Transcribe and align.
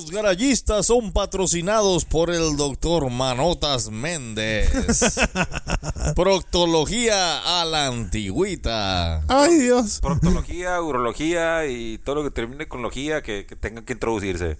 Los 0.00 0.10
garayistas 0.10 0.86
son 0.86 1.12
patrocinados 1.12 2.06
por 2.06 2.30
el 2.30 2.56
doctor 2.56 3.10
Manotas 3.10 3.90
Méndez. 3.90 4.70
Proctología 6.16 7.60
a 7.60 7.66
la 7.66 7.88
antigüita. 7.88 9.22
Ay, 9.28 9.58
Dios. 9.58 10.00
Proctología, 10.00 10.80
urología 10.80 11.66
y 11.66 11.98
todo 11.98 12.14
lo 12.14 12.22
que 12.22 12.30
termine 12.30 12.66
con 12.66 12.80
logía 12.80 13.20
que, 13.20 13.44
que 13.44 13.56
tenga 13.56 13.84
que 13.84 13.92
introducirse. 13.92 14.56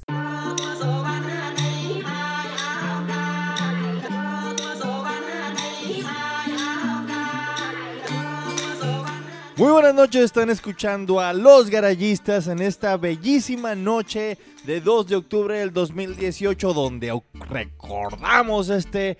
Muy 9.60 9.72
buenas 9.72 9.94
noches, 9.94 10.24
están 10.24 10.48
escuchando 10.48 11.20
a 11.20 11.34
Los 11.34 11.68
Garayistas 11.68 12.46
en 12.46 12.62
esta 12.62 12.96
bellísima 12.96 13.74
noche 13.74 14.38
de 14.64 14.80
2 14.80 15.06
de 15.08 15.16
octubre 15.16 15.58
del 15.58 15.70
2018 15.70 16.72
donde 16.72 17.20
recordamos 17.46 18.70
este 18.70 19.18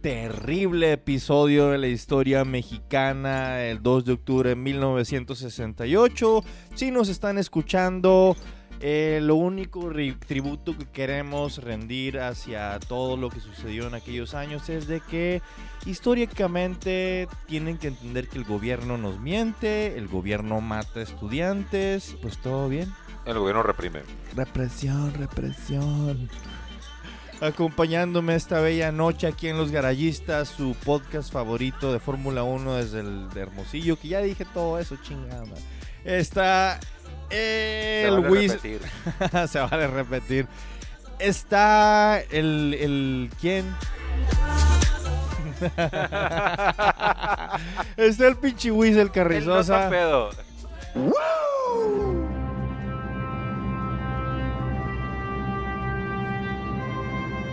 terrible 0.00 0.92
episodio 0.92 1.68
de 1.68 1.76
la 1.76 1.88
historia 1.88 2.46
mexicana 2.46 3.62
el 3.62 3.82
2 3.82 4.06
de 4.06 4.12
octubre 4.14 4.48
de 4.48 4.56
1968. 4.56 6.44
Si 6.74 6.90
nos 6.90 7.10
están 7.10 7.36
escuchando, 7.36 8.36
eh, 8.86 9.18
lo 9.22 9.36
único 9.36 9.88
ri- 9.90 10.14
tributo 10.18 10.76
que 10.76 10.84
queremos 10.84 11.56
rendir 11.56 12.20
hacia 12.20 12.78
todo 12.80 13.16
lo 13.16 13.30
que 13.30 13.40
sucedió 13.40 13.86
en 13.88 13.94
aquellos 13.94 14.34
años 14.34 14.68
es 14.68 14.86
de 14.86 15.00
que 15.00 15.40
históricamente 15.86 17.26
tienen 17.46 17.78
que 17.78 17.88
entender 17.88 18.28
que 18.28 18.36
el 18.36 18.44
gobierno 18.44 18.98
nos 18.98 19.18
miente, 19.20 19.96
el 19.96 20.06
gobierno 20.06 20.60
mata 20.60 21.00
estudiantes, 21.00 22.14
pues 22.20 22.36
todo 22.36 22.68
bien. 22.68 22.92
El 23.24 23.38
gobierno 23.38 23.62
reprime. 23.62 24.02
Represión, 24.36 25.14
represión. 25.14 26.28
Acompañándome 27.40 28.34
esta 28.36 28.60
bella 28.60 28.92
noche 28.92 29.26
aquí 29.26 29.48
en 29.48 29.56
Los 29.56 29.70
Garayistas, 29.70 30.48
su 30.48 30.76
podcast 30.84 31.32
favorito 31.32 31.92
de 31.92 32.00
Fórmula 32.00 32.42
1 32.42 32.74
desde 32.76 33.00
el 33.00 33.28
de 33.30 33.40
Hermosillo, 33.40 33.98
que 33.98 34.08
ya 34.08 34.20
dije 34.20 34.44
todo 34.52 34.78
eso, 34.78 34.96
chingada. 35.02 35.44
Está 36.04 36.78
el 37.30 38.20
vale 38.20 38.28
Wiz- 38.30 38.52
repetir. 38.52 38.80
Se 39.48 39.58
vale 39.60 39.86
repetir. 39.86 40.46
Está 41.18 42.20
el, 42.30 42.74
el 42.80 43.30
¿quién? 43.40 43.64
Está 47.96 48.26
el 48.26 48.36
pinche 48.36 48.70
Wiz, 48.70 48.92
el 48.96 48.98
El 49.00 49.06
no 49.06 49.12
Carrizosa. 49.12 49.60
está 49.76 49.90
pedo. 49.90 50.30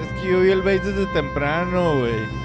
Es 0.01 0.21
que 0.21 0.31
yo 0.31 0.39
vi 0.41 0.51
el 0.51 0.61
base 0.61 0.79
desde 0.79 1.05
temprano, 1.07 1.99
güey. 1.99 2.40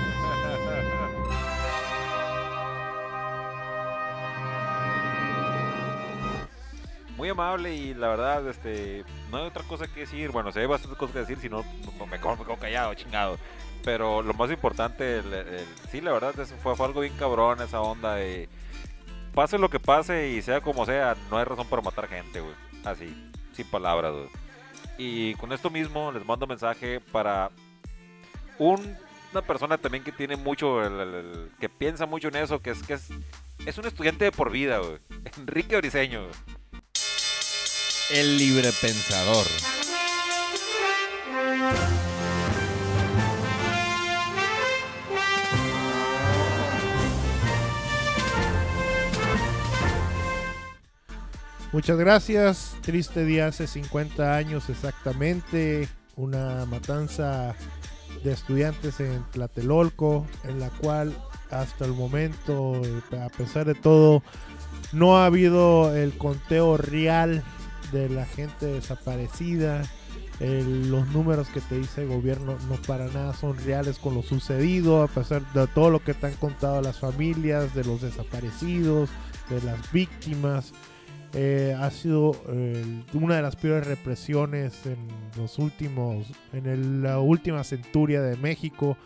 Amable 7.37 7.75
y 7.75 7.95
la 7.95 8.09
verdad, 8.09 8.49
este, 8.49 9.05
no 9.31 9.39
hay 9.39 9.45
otra 9.47 9.63
cosa 9.65 9.87
que 9.87 10.01
decir. 10.01 10.31
Bueno, 10.31 10.51
si 10.53 10.59
hay 10.61 10.67
bastantes 10.67 10.99
cosas 10.99 11.13
que 11.15 11.21
decir, 11.21 11.39
si 11.39 11.49
no, 11.49 11.63
me, 12.11 12.19
quedo, 12.19 12.37
me 12.37 12.45
quedo 12.45 12.57
callado, 12.57 12.95
chingado. 12.95 13.39
Pero 13.85 14.23
lo 14.23 14.33
más 14.35 14.51
importante, 14.51 15.19
el- 15.19 15.33
el- 15.33 15.67
sí, 15.91 16.01
la 16.01 16.13
verdad, 16.13 16.35
fue, 16.63 16.75
fue 16.75 16.87
algo 16.87 17.01
bien 17.03 17.17
cabrón 17.17 17.61
esa 17.63 17.81
onda 17.81 18.15
de... 18.17 18.49
Pase 19.35 19.59
lo 19.59 19.69
que 19.69 19.79
pase 19.79 20.31
y 20.31 20.41
sea 20.43 20.61
como 20.63 20.87
sea, 20.87 21.15
no 21.31 21.37
hay 21.39 21.45
razón 21.45 21.67
para 21.69 21.83
matar 21.83 22.09
gente, 22.09 22.41
güey. 22.41 22.55
Así, 22.85 23.15
sin 23.53 23.67
palabras, 23.67 24.13
güey. 24.15 24.29
Y 24.99 25.35
con 25.35 25.53
esto 25.53 25.69
mismo 25.71 26.11
les 26.11 26.25
mando 26.25 26.47
mensaje 26.47 27.01
para 27.13 27.51
un- 28.59 28.97
una 29.33 29.43
persona 29.43 29.77
también 29.79 30.03
que 30.03 30.13
tiene 30.13 30.37
mucho, 30.37 30.83
el- 30.85 31.15
el- 31.15 31.51
que 31.61 31.69
piensa 31.69 32.07
mucho 32.07 32.29
en 32.29 32.37
eso, 32.37 32.61
que 32.61 32.71
es 32.71 32.83
que 32.83 32.95
es, 32.95 33.09
es 33.67 33.77
un 33.79 33.87
estudiante 33.87 34.25
de 34.25 34.33
por 34.33 34.51
vida, 34.51 34.79
güey. 34.79 34.99
Enrique 35.39 35.77
Oriseño, 35.77 36.23
güey. 36.23 36.35
El 38.09 38.39
libre 38.39 38.71
pensador. 38.81 39.45
Muchas 51.73 51.99
gracias. 51.99 52.77
Triste 52.83 53.25
día 53.25 53.49
hace 53.49 53.67
50 53.67 54.37
años 54.37 54.71
exactamente. 54.71 55.89
Una 56.15 56.65
matanza 56.65 57.57
de 58.23 58.33
estudiantes 58.33 59.01
en 59.01 59.25
Tlatelolco, 59.33 60.27
en 60.45 60.61
la 60.61 60.71
cual 60.71 61.13
hasta 61.51 61.85
el 61.85 61.93
momento, 61.93 62.81
a 63.21 63.29
pesar 63.31 63.67
de 63.67 63.75
todo, 63.75 64.23
no 64.93 65.19
ha 65.19 65.27
habido 65.27 65.95
el 65.95 66.17
conteo 66.17 66.77
real 66.77 67.43
de 67.93 68.09
la 68.09 68.27
gente 68.27 68.67
desaparecida. 68.67 69.83
Los 70.41 71.09
números 71.09 71.49
que 71.49 71.61
te 71.63 71.79
dice 71.79 72.03
el 72.03 72.09
gobierno 72.09 72.59
no 72.69 72.77
para 72.87 73.07
nada 73.07 73.33
son 73.33 73.57
reales 73.65 73.99
con 73.99 74.15
lo 74.15 74.23
sucedido, 74.23 75.03
a 75.03 75.09
pesar 75.09 75.43
de 75.55 75.67
todo 75.69 75.91
lo 75.91 76.01
que 76.01 76.13
te 76.13 76.27
han 76.27 76.35
contado 76.35 76.83
las 76.83 76.99
familias, 76.99 77.75
de 77.75 77.85
los 77.85 78.03
desaparecidos, 78.03 79.09
de 79.49 79.63
las 79.63 79.91
víctimas. 79.93 80.73
Eh, 81.33 81.77
ha 81.79 81.91
sido 81.91 82.33
eh, 82.49 83.03
una 83.13 83.37
de 83.37 83.43
las 83.43 83.57
peores 83.57 83.87
represiones 83.87 84.87
en 84.87 84.97
los 85.37 85.59
últimos, 85.59 86.27
en 86.53 87.03
la 87.03 87.19
última 87.19 87.65
centuria 87.65 88.23
de 88.23 88.37
México. 88.37 88.97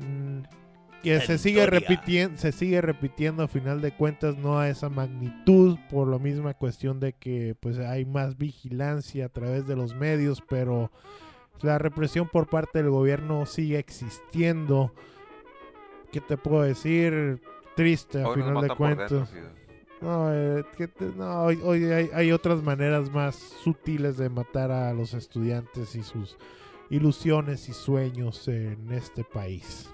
Mm, 0.00 0.63
que 1.04 1.20
se 1.20 1.38
sigue 1.38 1.60
repitiendo, 1.66 2.38
se 2.38 2.52
sigue 2.52 2.80
repitiendo 2.80 3.42
a 3.44 3.48
final 3.48 3.80
de 3.80 3.92
cuentas 3.92 4.36
no 4.36 4.58
a 4.58 4.68
esa 4.68 4.88
magnitud 4.88 5.78
por 5.90 6.08
la 6.08 6.18
misma 6.18 6.54
cuestión 6.54 6.98
de 7.00 7.12
que 7.12 7.54
pues 7.60 7.78
hay 7.78 8.04
más 8.04 8.36
vigilancia 8.38 9.26
a 9.26 9.28
través 9.28 9.66
de 9.66 9.76
los 9.76 9.94
medios, 9.94 10.42
pero 10.48 10.90
la 11.62 11.78
represión 11.78 12.28
por 12.28 12.48
parte 12.48 12.82
del 12.82 12.90
gobierno 12.90 13.46
sigue 13.46 13.78
existiendo. 13.78 14.92
¿Qué 16.12 16.20
te 16.20 16.36
puedo 16.36 16.62
decir? 16.62 17.40
Triste 17.76 18.22
a 18.22 18.28
Hoy 18.28 18.36
final 18.42 18.60
de 18.62 18.68
cuentas. 18.76 19.32
No, 20.00 20.28
eh, 20.32 20.64
que 20.76 20.86
te- 20.88 21.06
no, 21.16 21.42
hoy, 21.44 21.58
hoy 21.62 21.84
hay, 21.86 22.10
hay 22.12 22.30
otras 22.32 22.62
maneras 22.62 23.10
más 23.10 23.34
sutiles 23.36 24.16
de 24.16 24.28
matar 24.28 24.70
a 24.70 24.92
los 24.92 25.14
estudiantes 25.14 25.94
y 25.96 26.02
sus 26.02 26.36
ilusiones 26.90 27.68
y 27.68 27.72
sueños 27.72 28.46
en 28.48 28.92
este 28.92 29.24
país. 29.24 29.88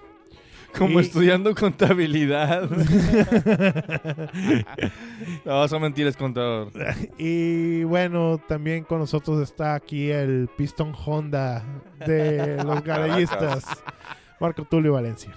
Como 0.76 1.00
Y- 1.00 1.02
estudiando 1.02 1.54
contabilidad. 1.54 2.68
no, 5.44 5.68
son 5.68 5.82
mentiras, 5.82 6.16
contador. 6.16 6.70
y 7.18 7.82
bueno, 7.84 8.40
también 8.48 8.84
con 8.84 8.98
nosotros 9.00 9.40
está 9.42 9.74
aquí 9.74 10.10
el 10.10 10.48
Pistón 10.56 10.94
Honda 11.04 11.62
de 12.06 12.62
los 12.64 12.82
garayistas, 12.90 13.64
Marco 14.40 14.64
Tulio 14.64 14.94
Valencia. 14.94 15.32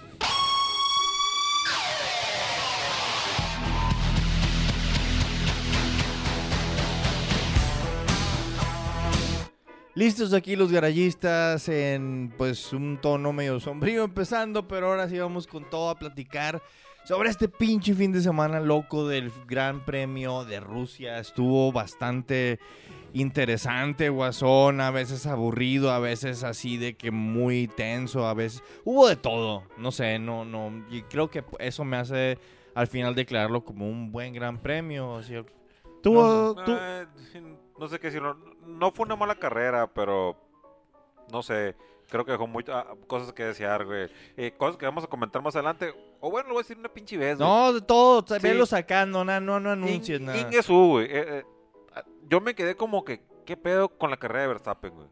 Listos 10.04 10.34
aquí 10.34 10.58
los 10.58 10.70
garayistas 10.70 11.70
en 11.70 12.34
pues 12.38 12.74
un 12.74 13.00
tono 13.00 13.32
medio 13.32 13.62
sombrío 13.62 14.04
empezando, 14.04 14.68
pero 14.68 14.88
ahora 14.88 15.08
sí 15.08 15.18
vamos 15.18 15.48
con 15.48 15.70
todo 15.70 15.90
a 15.90 15.98
platicar 15.98 16.62
sobre 17.06 17.30
este 17.30 17.48
pinche 17.48 17.94
fin 17.94 18.12
de 18.12 18.20
semana 18.20 18.60
loco 18.60 19.08
del 19.08 19.32
Gran 19.48 19.86
Premio 19.86 20.44
de 20.44 20.60
Rusia. 20.60 21.20
Estuvo 21.20 21.72
bastante 21.72 22.60
interesante, 23.14 24.10
guasón, 24.10 24.82
a 24.82 24.92
veces 24.92 25.26
aburrido, 25.26 25.90
a 25.90 26.00
veces 26.00 26.44
así 26.44 26.76
de 26.76 26.98
que 26.98 27.10
muy 27.10 27.70
tenso, 27.70 28.28
a 28.28 28.34
veces 28.34 28.62
hubo 28.84 29.08
de 29.08 29.16
todo, 29.16 29.64
no 29.78 29.94
sé, 29.94 30.20
no 30.20 30.44
no 30.44 30.84
y 30.92 31.04
creo 31.04 31.30
que 31.30 31.46
eso 31.60 31.86
me 31.86 31.96
hace 31.96 32.38
al 32.76 32.88
final 32.88 33.16
declararlo 33.16 33.64
como 33.64 33.88
un 33.88 34.12
buen 34.12 34.34
Gran 34.34 34.62
Premio, 34.62 35.12
o 35.12 35.24
sea, 35.24 35.46
Tuvo, 36.04 36.54
Eh, 36.68 37.06
no 37.80 37.88
sé 37.88 37.98
qué 37.98 38.08
decirlo. 38.08 38.38
No 38.66 38.92
fue 38.92 39.06
una 39.06 39.16
mala 39.16 39.36
carrera, 39.36 39.88
pero 39.94 40.36
no 41.32 41.42
sé. 41.44 41.76
Creo 42.10 42.26
que 42.26 42.32
dejó 42.34 42.46
muchas 42.48 42.86
cosas 43.08 43.34
que 43.34 43.44
desear, 43.46 43.86
güey. 43.86 44.10
Eh, 44.38 44.54
cosas 44.58 44.78
que 44.78 44.86
vamos 44.86 45.04
a 45.04 45.08
comentar 45.08 45.42
más 45.42 45.56
adelante. 45.56 45.94
O 46.20 46.30
bueno, 46.30 46.50
lo 46.50 46.54
voy 46.56 46.62
a 46.62 46.64
decir 46.64 46.78
una 46.78 46.90
pinche 46.90 47.18
vez, 47.18 47.38
güey. 47.38 47.48
no, 47.50 47.74
de 47.74 47.82
todo, 47.82 48.24
Sí. 48.28 48.42
velo 48.42 48.66
sacando, 48.66 49.24
no, 49.26 49.40
no, 49.40 49.60
no 49.60 49.72
anuncies 49.72 50.20
In- 50.20 50.26
nada. 50.26 50.38
Ingesu, 50.38 50.74
güey. 50.90 51.06
Eh, 51.06 51.10
eh, 51.40 51.44
ah, 51.96 52.04
yo 52.30 52.40
me 52.42 52.54
quedé 52.56 52.76
como 52.76 53.04
que, 53.04 53.22
¿qué 53.46 53.58
pedo 53.58 53.90
con 53.90 54.12
la 54.12 54.18
carrera 54.18 54.42
de 54.44 54.48
Verstappen, 54.50 54.94
güey? 54.94 55.08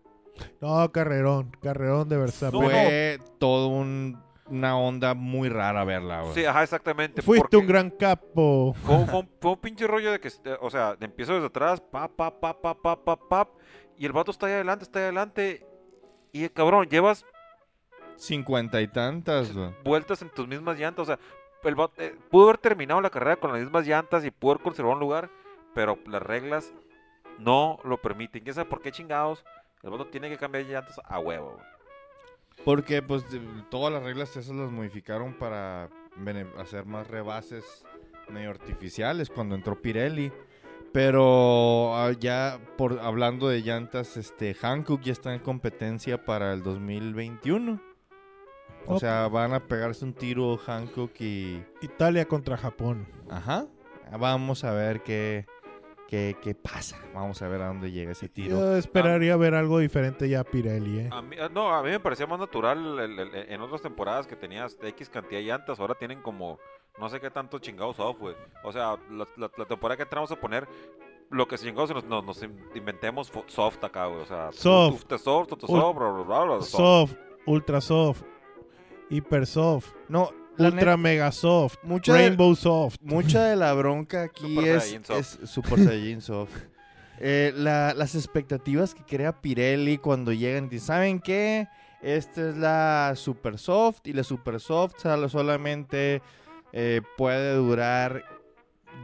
no, 0.60 0.92
carrerón, 0.92 1.52
carrerón 1.62 2.08
de 2.10 2.18
Verstappen. 2.18 2.60
No, 2.62 2.70
fue 2.70 3.20
todo 3.40 3.68
un- 3.68 4.22
una 4.48 4.78
onda 4.78 5.14
muy 5.14 5.50
rara 5.50 5.84
verla, 5.84 6.22
güey. 6.22 6.34
Sí, 6.34 6.46
ajá, 6.46 6.64
exactamente. 6.64 7.22
Fuiste 7.22 7.42
porque 7.44 7.58
un 7.58 7.68
gran 7.68 7.90
capo. 7.90 8.74
Fue, 8.84 9.06
fue 9.06 9.20
un- 9.20 9.30
fue 9.40 9.52
un 9.52 9.58
pinche 9.62 9.88
rollo 9.88 10.12
de 10.12 10.20
que, 10.20 10.28
este, 10.28 10.54
o 10.60 10.70
sea, 10.70 10.96
de 10.96 11.06
empiezo 11.06 11.34
desde 11.34 11.48
atrás, 11.48 11.80
pa, 11.82 12.08
pa, 12.08 12.32
pa, 12.40 12.60
pa, 12.62 12.76
pa, 12.82 12.96
pa, 13.04 13.16
pa, 13.18 13.48
Y 13.98 14.06
el 14.06 14.12
vato 14.14 14.32
está 14.32 14.48
ahí 14.48 14.54
adelante, 14.54 14.84
está 14.84 15.00
ahí 15.00 15.04
adelante. 15.06 15.66
Y 16.34 16.48
cabrón, 16.50 16.88
llevas 16.90 17.26
Cincuenta 18.18 18.82
y 18.82 18.88
tantas, 18.88 19.54
güey. 19.54 19.72
vueltas 19.84 20.22
en 20.22 20.30
tus 20.30 20.48
mismas 20.48 20.78
llantas. 20.78 21.04
O 21.04 21.06
sea, 21.06 21.20
el 21.64 21.76
vato, 21.76 22.02
eh, 22.02 22.16
pudo 22.30 22.46
haber 22.46 22.58
terminado 22.58 23.02
la 23.02 23.10
carrera 23.10 23.36
con 23.38 23.52
las 23.52 23.62
mismas 23.62 23.86
llantas 23.88 24.24
y 24.26 24.32
pudo 24.32 24.52
haber 24.54 24.64
conservado 24.64 24.94
un 24.96 25.00
lugar, 25.00 25.30
pero 25.74 25.98
las 26.08 26.22
reglas 26.22 26.74
no 27.40 27.80
lo 27.84 28.00
permiten. 28.02 28.44
¿Quién 28.44 28.54
sabe 28.56 28.70
por 28.70 28.82
qué 28.82 28.92
chingados? 28.92 29.44
El 29.82 29.90
vato 29.90 30.06
tiene 30.08 30.30
que 30.30 30.38
cambiar 30.38 30.66
llantas 30.66 31.00
a 31.04 31.20
huevo. 31.20 31.54
güey. 31.54 31.66
Porque 32.66 33.02
pues 33.02 33.26
todas 33.70 33.92
las 33.92 34.04
reglas 34.04 34.36
esas 34.38 34.56
las 34.56 34.72
modificaron 34.72 35.34
para 35.34 35.90
hacer 36.58 36.86
más 36.86 37.08
rebases 37.08 37.86
medio 38.30 38.50
artificiales 38.50 39.30
cuando 39.30 39.56
entró 39.56 39.82
Pirelli. 39.82 40.32
Pero 40.92 41.96
ah, 41.96 42.12
ya 42.20 42.60
por 42.78 43.00
hablando 43.00 43.48
de 43.48 43.62
llantas, 43.62 44.18
este 44.18 44.54
Hankook 44.54 45.02
ya 45.02 45.14
está 45.14 45.34
en 45.34 45.40
competencia 45.40 46.26
para 46.26 46.54
el 46.54 46.64
2021. 46.64 47.82
O 48.88 49.00
sea, 49.00 49.28
van 49.28 49.54
a 49.54 49.68
pegarse 49.68 50.04
un 50.04 50.14
tiro 50.14 50.58
Hankook 50.58 51.12
y 51.22 51.64
Italia 51.82 52.28
contra 52.28 52.58
Japón. 52.58 53.08
ajá. 53.30 53.68
Vamos 54.20 54.66
a 54.66 54.74
ver 54.74 55.04
qué 55.04 55.46
qué, 56.12 56.36
qué 56.42 56.54
pasa. 56.54 57.00
Vamos 57.14 57.42
a 57.42 57.48
ver 57.48 57.62
a 57.62 57.68
dónde 57.68 57.90
llega 57.90 58.12
ese 58.12 58.28
tiro. 58.28 58.58
Yo 58.58 58.76
esperaría 58.76 59.38
ver 59.38 59.56
algo 59.56 59.80
diferente 59.80 60.28
ya 60.28 60.42
a 60.42 60.44
Pirelli, 60.44 61.00
¿eh? 61.00 61.10
A 61.10 61.22
mí, 61.22 61.38
ah, 61.42 61.48
no, 61.50 61.74
a 61.74 61.82
mí 61.82 61.90
me 61.90 62.02
parecía 62.02 62.28
más 62.28 62.38
natural 62.38 63.00
el- 63.00 63.18
el- 63.18 63.34
en 63.50 63.62
otras 63.62 63.82
temporadas 63.82 64.28
que 64.28 64.36
tenías 64.36 64.78
X 64.84 65.10
cantidad 65.10 65.40
de 65.40 65.46
llantas, 65.46 65.80
ahora 65.80 65.96
tienen 65.96 66.22
como 66.22 66.60
no 67.00 67.08
sé 67.08 67.22
qué 67.22 67.32
tanto 67.32 67.58
chingados 67.60 67.96
soft, 67.96 68.20
güey. 68.20 68.36
O 68.66 68.74
sea, 68.74 68.98
la, 69.10 69.26
la- 69.38 69.50
la 69.58 69.66
temporada 69.66 69.96
que 69.96 70.04
entramos 70.04 70.30
a 70.32 70.36
poner 70.36 70.68
lo 71.30 71.48
que 71.48 71.58
chingados 71.58 71.92
nos, 71.94 72.04
nos, 72.04 72.26
nos 72.26 72.44
inventemos 72.76 73.32
soft 73.48 73.82
acá, 73.82 74.08
güey. 74.08 74.20
O 74.22 74.26
sea, 74.26 74.52
Soft. 74.52 74.96
Ufte 74.96 75.18
soft, 75.18 75.50
soft, 75.62 75.98
soft. 76.60 76.68
Soft, 76.70 77.14
ultra 77.46 77.80
soft, 77.80 78.22
hiper 79.10 79.48
soft, 79.48 79.94
No, 80.10 80.30
ultra 80.58 80.98
mega 80.98 81.32
soft, 81.32 81.78
mucha 81.84 82.14
de- 82.14 82.20
rainbow 82.28 82.56
soft. 82.56 82.98
Mucha 83.02 83.46
de 83.46 83.56
la 83.56 83.74
bronca 83.74 84.24
aquí 84.24 84.56
Super 84.56 84.76
es, 84.76 84.84
Saiyajin 84.84 85.06
Soft. 85.06 85.20
es 85.44 85.50
Super 85.50 85.80
Saiyajin 85.84 86.22
Soft. 86.22 86.52
Eh, 87.20 87.54
la- 87.56 87.94
las 87.94 88.16
expectativas 88.16 88.96
que 88.96 89.04
crea 89.04 89.42
Pirelli 89.42 89.98
cuando 89.98 90.34
llegan, 90.34 90.70
dicen, 90.70 90.88
¿saben 90.88 91.20
qué? 91.20 91.68
Esta 92.02 92.50
es 92.50 92.58
la 92.58 93.14
Super 93.16 93.60
Soft 93.60 94.02
y 94.06 94.14
la 94.14 94.24
Super 94.24 94.60
Soft 94.60 94.94
solo- 94.98 95.30
solamente 95.30 96.22
eh, 96.74 97.02
puede 97.18 97.54
durar 97.56 98.24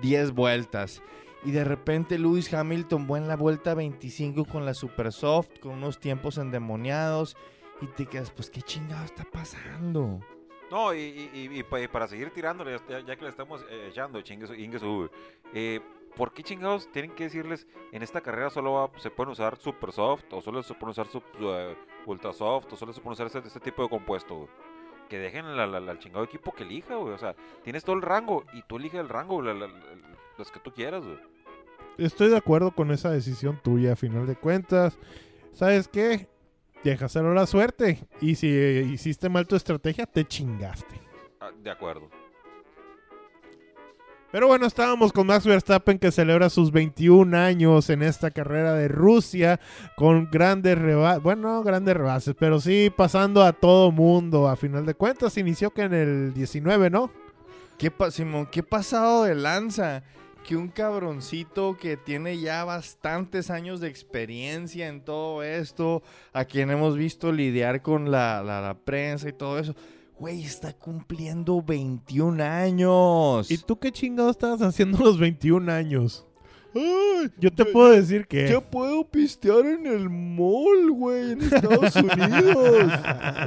10 0.01 0.31
vueltas. 0.31 1.01
Y 1.45 1.51
de 1.51 1.63
repente 1.63 2.17
Lewis 2.17 2.51
Hamilton 2.53 3.07
va 3.11 3.17
en 3.19 3.27
la 3.27 3.35
vuelta 3.35 3.73
25 3.75 4.45
con 4.45 4.65
la 4.65 4.73
Super 4.73 5.11
Soft, 5.13 5.49
con 5.61 5.73
unos 5.73 5.99
tiempos 5.99 6.37
endemoniados. 6.39 7.35
Y 7.81 7.85
te 7.87 8.05
quedas, 8.07 8.31
pues, 8.31 8.49
¿qué 8.49 8.61
chingado 8.63 9.05
está 9.05 9.23
pasando? 9.31 10.19
No, 10.69 10.93
y, 10.93 10.99
y- 10.99 11.29
y- 11.33 11.59
y 11.59 11.63
pa- 11.63 11.79
y 11.81 11.87
para 11.87 12.07
seguir 12.07 12.29
tirándole, 12.31 12.77
ya, 12.89 13.15
que 13.15 13.23
le 13.23 13.29
estamos 13.29 13.63
eh, 13.69 13.87
echando, 13.89 14.21
chingue 14.21 14.47
su- 14.47 14.53
ingue 14.55 14.79
su, 14.79 14.95
güey, 14.95 15.09
eh, 15.53 15.79
¿por 16.15 16.33
qué 16.33 16.43
chingados 16.43 16.91
tienen 16.91 17.11
que 17.11 17.25
decirles 17.25 17.65
en 17.93 18.03
esta 18.03 18.19
carrera 18.21 18.49
solo 18.49 18.91
se 18.97 19.09
pueden 19.09 19.31
usar 19.31 19.55
super 19.57 19.91
soft 19.93 20.25
o 20.31 20.41
solo 20.41 20.61
se 20.63 20.73
pueden 20.73 20.89
usar 20.91 21.07
su- 21.07 21.23
su, 21.37 21.49
eh, 21.53 21.77
ultra 22.05 22.33
soft 22.33 22.73
o 22.73 22.75
solo 22.75 22.91
se 22.91 22.99
pueden 22.99 23.13
usar 23.13 23.27
este, 23.27 23.39
este 23.47 23.59
tipo 23.61 23.83
de 23.83 23.89
compuesto? 23.89 24.49
Que 25.07 25.19
dejen 25.19 25.45
al 25.45 25.99
chingado 25.99 26.25
equipo 26.25 26.53
que 26.53 26.63
elija, 26.63 26.95
güey. 26.95 27.13
O 27.13 27.17
sea, 27.17 27.33
tienes 27.63 27.85
todo 27.85 27.95
el 27.95 28.01
rango 28.01 28.43
y 28.51 28.61
tú 28.63 28.75
eliges 28.75 28.99
el 28.99 29.07
rango, 29.07 29.41
la- 29.41 29.53
la- 29.53 29.67
que 30.51 30.59
tú 30.59 30.73
quieras, 30.73 31.05
güey. 31.05 31.17
Estoy 31.97 32.27
de 32.29 32.35
acuerdo 32.37 32.71
con 32.71 32.91
esa 32.91 33.09
decisión 33.09 33.57
tuya, 33.63 33.93
a 33.93 33.95
final 33.95 34.27
de 34.27 34.35
cuentas. 34.35 34.99
¿Sabes 35.53 35.87
qué? 35.87 36.27
Déjaselo 36.83 37.31
a 37.31 37.35
la 37.35 37.45
suerte. 37.47 37.99
Y 38.21 38.35
si 38.35 38.47
hiciste 38.47 39.29
mal 39.29 39.47
tu 39.47 39.55
estrategia, 39.55 40.05
te 40.05 40.25
chingaste. 40.25 40.99
Ah, 41.39 41.51
de 41.61 41.69
acuerdo. 41.71 42.09
Pero 44.31 44.47
bueno, 44.47 44.65
estábamos 44.65 45.13
con 45.13 45.25
Max 45.27 45.45
Verstappen 45.45 45.97
que 45.97 46.11
celebra 46.11 46.49
sus 46.49 46.71
21 46.71 47.33
años 47.37 47.89
en 47.89 48.03
esta 48.03 48.29
carrera 48.29 48.73
de 48.73 48.89
Rusia 48.89 49.59
con 49.95 50.29
grandes 50.29 50.77
rebases, 50.77 51.23
bueno, 51.23 51.53
no 51.53 51.63
grandes 51.63 51.95
rebases, 51.95 52.35
pero 52.37 52.59
sí 52.59 52.91
pasando 52.95 53.41
a 53.43 53.53
todo 53.53 53.89
mundo. 53.91 54.49
A 54.49 54.57
final 54.57 54.85
de 54.85 54.95
cuentas, 54.95 55.37
inició 55.37 55.71
que 55.71 55.83
en 55.83 55.93
el 55.93 56.33
19, 56.33 56.89
¿no? 56.89 57.09
¿Qué, 57.77 57.89
pa- 57.89 58.11
Simón, 58.11 58.47
¿qué 58.51 58.63
pasado 58.63 59.23
de 59.23 59.33
lanza? 59.33 60.03
Que 60.47 60.55
un 60.55 60.69
cabroncito 60.69 61.75
que 61.77 61.97
tiene 61.97 62.39
ya 62.39 62.63
bastantes 62.63 63.49
años 63.51 63.81
de 63.81 63.89
experiencia 63.89 64.87
en 64.87 65.01
todo 65.03 65.43
esto, 65.43 66.01
a 66.31 66.45
quien 66.45 66.71
hemos 66.71 66.95
visto 66.95 67.33
lidiar 67.33 67.81
con 67.81 68.09
la, 68.11 68.41
la- 68.41 68.61
la 68.61 68.73
prensa 68.73 69.27
y 69.27 69.33
todo 69.33 69.59
eso, 69.59 69.75
güey, 70.17 70.43
está 70.43 70.71
cumpliendo 70.71 71.61
21 71.61 72.41
años. 72.41 73.51
¿Y 73.51 73.57
tú 73.57 73.77
qué 73.77 73.91
chingado 73.91 74.29
estabas 74.29 74.61
haciendo 74.61 74.99
los 74.99 75.19
21 75.19 75.69
años? 75.69 76.25
Yo 77.39 77.51
te 77.51 77.65
puedo 77.65 77.89
decir 77.91 78.25
que... 78.25 78.47
Ya 78.47 78.61
puedo 78.61 79.03
pistear 79.09 79.65
en 79.65 79.85
el 79.85 80.09
mall, 80.09 80.91
güey, 80.91 81.31
en 81.31 81.41
Estados 81.41 81.93
Unidos. 81.97 82.91
Ah, 83.03 83.45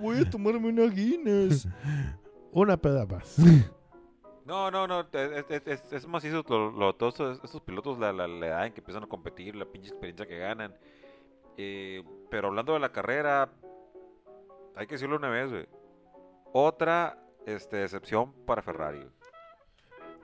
voy 0.00 0.18
a 0.18 0.30
tomarme 0.30 0.68
una 0.68 0.84
Guinness. 0.86 1.66
Una 2.52 2.76
peda 2.76 3.06
más. 3.06 3.34
No, 4.44 4.70
no, 4.70 4.88
no, 4.88 5.06
es, 5.12 5.44
es, 5.48 5.62
es, 5.66 5.92
es 5.92 6.06
macizo 6.06 6.44
lo, 6.48 6.94
todos 6.94 7.38
estos, 7.44 7.60
pilotos, 7.60 7.98
la, 7.98 8.12
la, 8.12 8.26
edad 8.26 8.66
en 8.66 8.72
que 8.72 8.80
empiezan 8.80 9.04
a 9.04 9.06
competir, 9.06 9.54
la 9.54 9.64
pinche 9.64 9.90
experiencia 9.90 10.26
que 10.26 10.38
ganan. 10.38 10.74
Eh, 11.56 12.02
pero 12.30 12.48
hablando 12.48 12.72
de 12.72 12.80
la 12.80 12.90
carrera, 12.90 13.50
hay 14.74 14.86
que 14.86 14.94
decirlo 14.94 15.16
una 15.16 15.28
vez, 15.28 15.50
güey. 15.50 15.66
Otra 16.52 17.18
este, 17.46 17.76
decepción 17.76 18.32
para 18.44 18.62
Ferrari. 18.62 19.06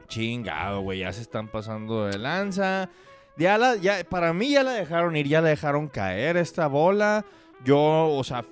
Chingado, 0.08 0.80
güey, 0.80 1.00
ya 1.00 1.12
se 1.12 1.22
están 1.22 1.48
pasando 1.48 2.06
de 2.06 2.18
lanza. 2.18 2.90
Ya 3.36 3.56
la, 3.56 3.76
ya, 3.76 4.02
para 4.02 4.32
mí 4.32 4.50
ya 4.50 4.64
la 4.64 4.72
dejaron 4.72 5.14
ir, 5.16 5.28
ya 5.28 5.40
la 5.40 5.50
dejaron 5.50 5.88
caer 5.88 6.36
esta 6.36 6.66
bola. 6.66 7.24
Yo, 7.64 8.08
o 8.08 8.24
sea, 8.24 8.44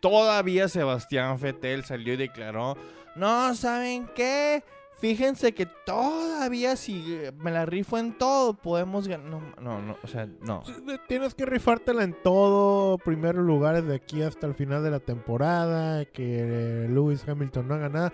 todavía 0.00 0.68
Sebastián 0.68 1.38
Fetel 1.38 1.84
salió 1.84 2.12
y 2.12 2.18
declaró, 2.18 2.76
no, 3.16 3.54
¿saben 3.54 4.06
qué? 4.14 4.62
Fíjense 5.00 5.52
que 5.52 5.66
todavía 5.66 6.76
si 6.76 7.20
me 7.38 7.50
la 7.50 7.66
rifo 7.66 7.98
en 7.98 8.16
todo, 8.16 8.54
podemos 8.54 9.08
ganar. 9.08 9.28
No, 9.28 9.40
no, 9.60 9.82
no, 9.82 9.96
o 10.02 10.06
sea, 10.06 10.28
no. 10.40 10.62
Tienes 11.08 11.34
que 11.34 11.44
rifártela 11.44 12.04
en 12.04 12.16
todo, 12.22 12.96
primeros 12.98 13.44
lugares 13.44 13.86
de 13.86 13.96
aquí 13.96 14.22
hasta 14.22 14.46
el 14.46 14.54
final 14.54 14.82
de 14.82 14.90
la 14.90 15.00
temporada, 15.00 16.04
que 16.04 16.86
Lewis 16.88 17.26
Hamilton 17.28 17.68
no 17.68 17.74
haga 17.74 17.88
nada. 17.88 18.12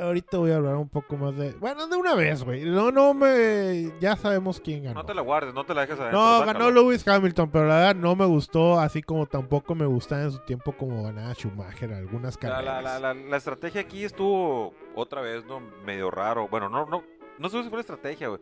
Ahorita 0.00 0.38
voy 0.38 0.50
a 0.50 0.56
hablar 0.56 0.76
un 0.76 0.88
poco 0.88 1.16
más 1.16 1.36
de... 1.36 1.52
Bueno, 1.52 1.86
de 1.86 1.96
una 1.96 2.14
vez, 2.14 2.42
güey. 2.44 2.64
No, 2.64 2.90
no 2.90 3.14
me... 3.14 3.92
Ya 4.00 4.16
sabemos 4.16 4.60
quién 4.60 4.84
ganó. 4.84 5.00
No 5.00 5.06
te 5.06 5.14
la 5.14 5.22
guardes, 5.22 5.54
no 5.54 5.64
te 5.64 5.74
la 5.74 5.82
dejes 5.82 5.98
adentro. 5.98 6.20
No, 6.20 6.44
ganó 6.44 6.70
Lewis 6.70 7.06
Hamilton, 7.06 7.50
pero 7.50 7.66
la 7.66 7.76
verdad 7.76 7.94
no 7.96 8.14
me 8.16 8.24
gustó, 8.26 8.78
así 8.80 9.02
como 9.02 9.26
tampoco 9.26 9.74
me 9.74 9.86
gustaba 9.86 10.22
en 10.22 10.32
su 10.32 10.38
tiempo 10.40 10.72
como 10.72 11.02
ganaba 11.02 11.32
Schumacher 11.34 11.92
algunas 11.92 12.36
carreras. 12.36 12.64
la, 12.64 12.98
la, 12.98 12.98
la, 12.98 13.14
la 13.14 13.36
estrategia 13.36 13.80
aquí 13.82 14.04
estuvo 14.04 14.74
otra 14.94 15.20
vez, 15.20 15.44
¿no? 15.46 15.60
Medio 15.84 16.10
raro. 16.10 16.48
Bueno, 16.48 16.68
no, 16.68 16.86
no, 16.86 17.02
no 17.38 17.48
sé 17.48 17.62
si 17.62 17.68
fue 17.68 17.78
la 17.78 17.82
estrategia, 17.82 18.28
güey. 18.28 18.40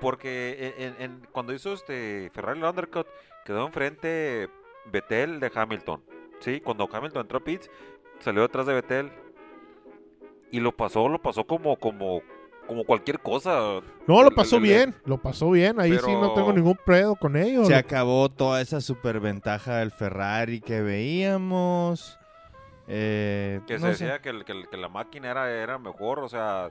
Porque 0.00 0.74
en, 0.78 0.84
en- 0.96 1.02
en- 1.02 1.26
cuando 1.32 1.52
hizo 1.52 1.72
este 1.72 2.30
Ferrari 2.32 2.60
el 2.60 2.64
undercut, 2.66 3.06
quedó 3.44 3.66
enfrente 3.66 4.48
Vettel 4.92 5.40
de 5.40 5.50
Hamilton. 5.54 6.02
Sí, 6.40 6.60
cuando 6.60 6.88
Hamilton 6.92 7.22
entró 7.22 7.38
a 7.38 7.44
pits, 7.44 7.68
salió 8.20 8.42
detrás 8.42 8.66
de 8.66 8.74
Vettel. 8.74 9.10
Y 10.50 10.60
lo 10.60 10.72
pasó, 10.76 11.08
lo 11.08 11.20
pasó 11.20 11.44
como, 11.44 11.76
como, 11.76 12.22
como 12.66 12.84
cualquier 12.84 13.18
cosa. 13.20 13.80
No, 14.06 14.22
lo 14.22 14.30
pasó 14.30 14.58
le- 14.60 14.68
le- 14.68 14.74
bien, 14.74 14.94
lo 15.04 15.18
pasó 15.18 15.50
bien. 15.50 15.78
Ahí 15.80 15.92
sí 15.98 16.12
no 16.12 16.32
tengo 16.34 16.52
ningún 16.52 16.78
pedo 16.86 17.16
con 17.16 17.36
ellos. 17.36 17.66
Se 17.66 17.74
acabó 17.74 18.28
toda 18.30 18.60
esa 18.60 18.80
superventaja 18.80 19.76
del 19.78 19.90
Ferrari 19.90 20.60
que 20.60 20.80
veíamos. 20.80 22.18
Eh, 22.86 23.60
Que 23.66 23.74
no 23.78 23.88
se 23.88 23.94
sé. 23.96 24.04
decía 24.04 24.20
que, 24.22 24.30
el- 24.30 24.44
que, 24.46 24.52
el- 24.52 24.68
que 24.68 24.76
la 24.78 24.88
máquina 24.88 25.30
era, 25.30 25.50
era 25.50 25.78
mejor, 25.78 26.20
o 26.20 26.28
sea, 26.28 26.70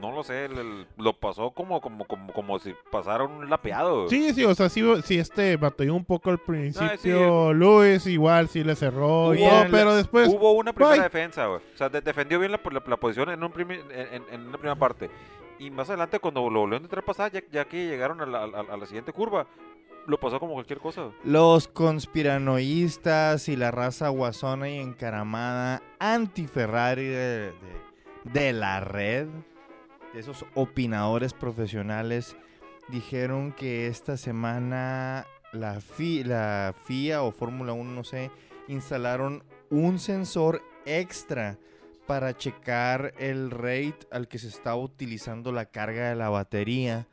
no 0.00 0.12
lo 0.12 0.22
sé, 0.22 0.44
el- 0.46 0.58
el- 0.58 0.86
lo 0.96 1.12
pasó 1.12 1.50
como, 1.50 1.80
como, 1.80 2.04
como, 2.06 2.32
como 2.32 2.58
si 2.58 2.74
pasara 2.90 3.24
un 3.24 3.48
lapeado. 3.50 4.08
Sí, 4.08 4.32
sí, 4.34 4.44
o 4.44 4.54
sea, 4.54 4.68
sí, 4.68 4.82
sí 5.04 5.18
este 5.18 5.56
batalló 5.56 5.94
un 5.94 6.04
poco 6.04 6.30
al 6.30 6.38
principio. 6.38 6.98
sí. 7.50 7.54
Luis 7.54 8.06
igual 8.06 8.48
sí 8.48 8.62
le 8.64 8.76
cerró 8.76 9.34
y 9.34 9.38
Hubo- 9.38 9.48
todo, 9.50 9.64
pero 9.70 9.94
después... 9.96 10.28
Hubo 10.28 10.52
una 10.52 10.72
primera 10.72 10.94
bye. 10.96 11.02
defensa, 11.04 11.46
güey. 11.46 11.60
O 11.74 11.76
sea, 11.76 11.88
de- 11.88 12.00
defendió 12.00 12.38
bien 12.38 12.52
la, 12.52 12.60
la- 12.70 12.82
la 12.86 12.96
posición 12.96 13.30
en, 13.30 13.42
un 13.42 13.52
primi- 13.52 13.82
en, 13.90 14.14
en- 14.14 14.24
en 14.32 14.40
una 14.48 14.58
primera 14.58 14.76
parte. 14.76 15.10
Y 15.58 15.70
más 15.70 15.88
adelante, 15.88 16.20
cuando 16.20 16.40
lo 16.48 16.60
volvieron 16.60 16.74
a 16.74 16.76
intentar 16.86 17.04
pasar, 17.04 17.32
ya, 17.32 17.42
ya 17.50 17.64
que 17.64 17.86
llegaron 17.86 18.20
a 18.20 18.26
la, 18.26 18.38
a- 18.44 18.72
a 18.74 18.76
la 18.76 18.86
siguiente 18.86 19.12
curva, 19.12 19.46
lo 20.06 20.18
pasó 20.18 20.38
como 20.40 20.54
cualquier 20.54 20.78
cosa. 20.78 21.10
Los 21.24 21.66
conspiranoístas 21.68 23.48
y 23.48 23.56
la 23.56 23.70
raza 23.70 24.08
guasona 24.08 24.68
y 24.70 24.78
encaramada 24.78 25.82
anti-Ferrari 25.98 27.04
de, 27.06 27.38
de- 27.52 27.52
de 28.24 28.52
la 28.52 28.80
red, 28.80 29.26
de 30.14 30.20
esos 30.20 30.44
opinadores 30.54 31.32
profesionales, 31.34 32.36
dijeron 32.88 33.52
que 33.52 33.86
esta 33.86 34.16
semana 34.16 35.26
la, 35.52 35.80
FI- 35.80 36.24
la 36.24 36.74
FIA 36.86 37.22
o 37.22 37.32
Fórmula 37.32 37.72
1, 37.72 37.90
no 37.90 38.04
sé, 38.04 38.30
instalaron 38.68 39.44
un 39.70 39.98
sensor 39.98 40.62
extra 40.86 41.58
para 42.06 42.34
checar 42.36 43.12
el 43.18 43.50
rate 43.50 43.98
al 44.10 44.28
que 44.28 44.38
se 44.38 44.48
estaba 44.48 44.76
utilizando 44.76 45.52
la 45.52 45.66
carga 45.66 46.08
de 46.08 46.16
la 46.16 46.30
batería. 46.30 47.06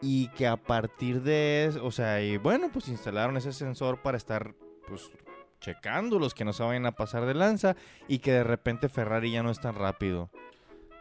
Y 0.00 0.28
que 0.30 0.48
a 0.48 0.56
partir 0.56 1.22
de 1.22 1.66
eso, 1.66 1.84
o 1.84 1.92
sea, 1.92 2.20
y 2.20 2.36
bueno, 2.36 2.70
pues 2.72 2.88
instalaron 2.88 3.36
ese 3.36 3.52
sensor 3.52 4.02
para 4.02 4.16
estar, 4.16 4.52
pues, 4.88 5.08
checando 5.60 6.18
los 6.18 6.34
que 6.34 6.44
no 6.44 6.52
se 6.52 6.64
vayan 6.64 6.86
a 6.86 6.92
pasar 6.92 7.24
de 7.24 7.34
lanza 7.34 7.76
y 8.08 8.18
que 8.18 8.32
de 8.32 8.42
repente 8.42 8.88
Ferrari 8.88 9.30
ya 9.30 9.44
no 9.44 9.50
es 9.52 9.60
tan 9.60 9.76
rápido. 9.76 10.28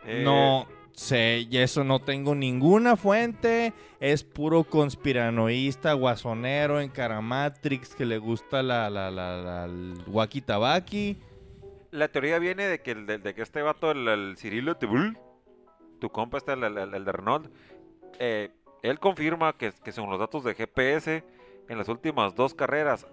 Eh, 0.05 0.21
No 0.23 0.67
sé, 0.93 1.47
y 1.49 1.57
eso 1.57 1.83
no 1.83 1.99
tengo 1.99 2.35
ninguna 2.35 2.95
fuente. 2.95 3.73
Es 3.99 4.23
puro 4.23 4.63
conspiranoísta, 4.63 5.93
guasonero, 5.93 6.79
encaramatrix 6.79 7.95
que 7.95 8.05
le 8.05 8.17
gusta 8.17 8.63
la, 8.63 8.89
la, 8.89 9.11
la, 9.11 9.37
la- 9.37 9.65
el 9.65 9.93
waki 10.07 10.41
tabaki. 10.41 11.17
La 11.91 12.07
teoría 12.07 12.39
viene 12.39 12.67
de 12.67 12.81
que, 12.81 12.95
de, 12.95 13.33
que 13.33 13.41
este 13.41 13.61
vato, 13.61 13.91
el, 13.91 14.35
Cirilo 14.37 14.75
Tebul, 14.77 15.17
tu 15.99 16.09
compa 16.09 16.37
este, 16.37 16.53
el, 16.53 16.63
el- 16.63 17.05
de 17.05 17.11
Renault, 17.11 17.47
eh, 18.19 18.49
él 18.81 18.99
confirma 18.99 19.53
que, 19.57 19.71
que 19.83 19.91
según 19.91 20.09
los 20.09 20.19
datos 20.19 20.43
de 20.43 20.55
GPS, 20.55 21.23
en 21.69 21.77
las 21.77 21.87
últimas 21.89 22.33
dos 22.33 22.53
carreras 22.53 23.05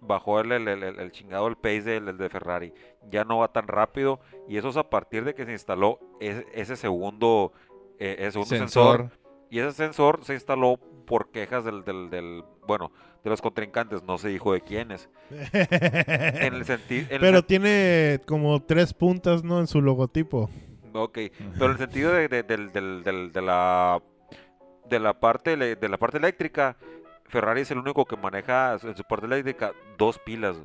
bajó 0.00 0.40
el, 0.40 0.52
el, 0.52 0.68
el- 0.68 1.10
chingado 1.10 1.48
el 1.48 1.56
pace 1.56 2.00
del 2.00 2.16
de 2.16 2.28
Ferrari. 2.28 2.72
Ya 3.10 3.24
no 3.24 3.38
va 3.38 3.48
tan 3.52 3.66
rápido 3.68 4.20
y 4.48 4.56
eso 4.56 4.68
es 4.68 4.76
a 4.76 4.88
partir 4.90 5.24
de 5.24 5.34
que 5.34 5.44
se 5.44 5.52
instaló 5.52 5.98
ese, 6.20 6.46
ese 6.52 6.76
segundo, 6.76 7.52
eh, 7.98 8.16
ese 8.18 8.32
segundo 8.32 8.48
sensor. 8.56 8.96
Sensor. 8.98 9.18
Y 9.50 9.58
ese 9.60 9.72
sensor 9.72 10.24
se 10.24 10.34
instaló 10.34 10.78
por 11.06 11.30
quejas 11.30 11.64
del, 11.64 11.84
del, 11.84 12.10
del- 12.10 12.44
bueno, 12.66 12.92
de 13.24 13.30
los 13.30 13.40
contrincantes, 13.40 14.02
no 14.02 14.18
se 14.18 14.28
dijo 14.28 14.52
de 14.52 14.60
quiénes. 14.60 15.08
En 15.52 16.54
el 16.54 16.64
sentido... 16.66 17.06
Pero 17.08 17.42
tiene 17.42 18.20
como 18.26 18.62
tres 18.62 18.92
puntas, 18.92 19.42
¿no? 19.44 19.58
En 19.60 19.66
su 19.66 19.80
logotipo. 19.80 20.50
Ok, 20.92 21.18
pero 21.54 21.66
en 21.66 21.72
el 21.72 21.78
sentido 21.78 22.12
de, 22.12 22.28
de- 22.28 22.42
del- 22.42 23.32
de 23.32 23.42
la 23.42 24.02
de 24.88 24.98
la 24.98 25.20
parte 25.20 25.56
de 25.56 25.88
la 25.88 25.98
parte 25.98 26.16
eléctrica, 26.16 26.76
Ferrari 27.26 27.60
es 27.60 27.70
el 27.70 27.78
único 27.78 28.06
que 28.06 28.16
maneja 28.16 28.78
en 28.82 28.96
su 28.96 29.04
parte 29.04 29.26
eléctrica 29.26 29.72
dos 29.98 30.18
pilas. 30.18 30.56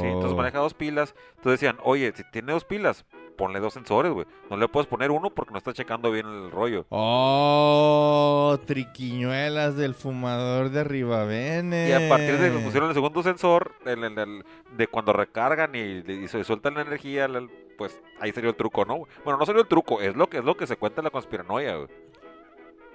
Sí, 0.00 0.06
entonces 0.06 0.32
Oh. 0.32 0.36
maneja 0.36 0.58
dos 0.58 0.74
pilas. 0.74 1.14
Entonces 1.36 1.60
decían, 1.60 1.78
oye, 1.84 2.12
si 2.14 2.24
tiene 2.32 2.52
dos 2.52 2.64
pilas, 2.64 3.04
ponle 3.36 3.60
dos 3.60 3.74
sensores, 3.74 4.12
güey. 4.12 4.26
No 4.50 4.56
le 4.56 4.66
puedes 4.68 4.88
poner 4.88 5.10
uno 5.12 5.30
porque 5.30 5.52
no 5.52 5.58
está 5.58 5.72
checando 5.72 6.10
bien 6.10 6.26
el 6.26 6.50
rollo. 6.50 6.84
Oh, 6.90 8.58
triquiñuelas 8.66 9.76
del 9.76 9.94
fumador 9.94 10.70
de 10.70 10.82
Ribavene. 10.84 11.88
Y 11.88 11.92
a 11.92 12.08
partir 12.08 12.38
de 12.38 12.50
que 12.52 12.58
pusieron 12.58 12.88
el 12.88 12.94
segundo 12.94 13.22
sensor, 13.22 13.72
el- 13.84 14.02
el- 14.04 14.18
el- 14.18 14.44
de 14.76 14.86
cuando 14.88 15.12
recargan 15.12 15.74
y, 15.74 16.02
y 16.10 16.28
se 16.28 16.42
sueltan 16.44 16.74
la 16.74 16.82
energía, 16.82 17.28
pues 17.76 18.00
ahí 18.20 18.32
salió 18.32 18.50
el 18.50 18.56
truco, 18.56 18.84
¿no? 18.84 19.04
Bueno, 19.24 19.38
no 19.38 19.46
salió 19.46 19.62
el 19.62 19.68
truco, 19.68 20.00
es 20.00 20.16
lo 20.16 20.28
que 20.28 20.38
es 20.38 20.44
lo 20.44 20.56
que 20.56 20.66
se 20.66 20.76
cuenta 20.76 21.00
en 21.00 21.04
la 21.04 21.10
conspiranoia, 21.10 21.76
güey. 21.76 21.88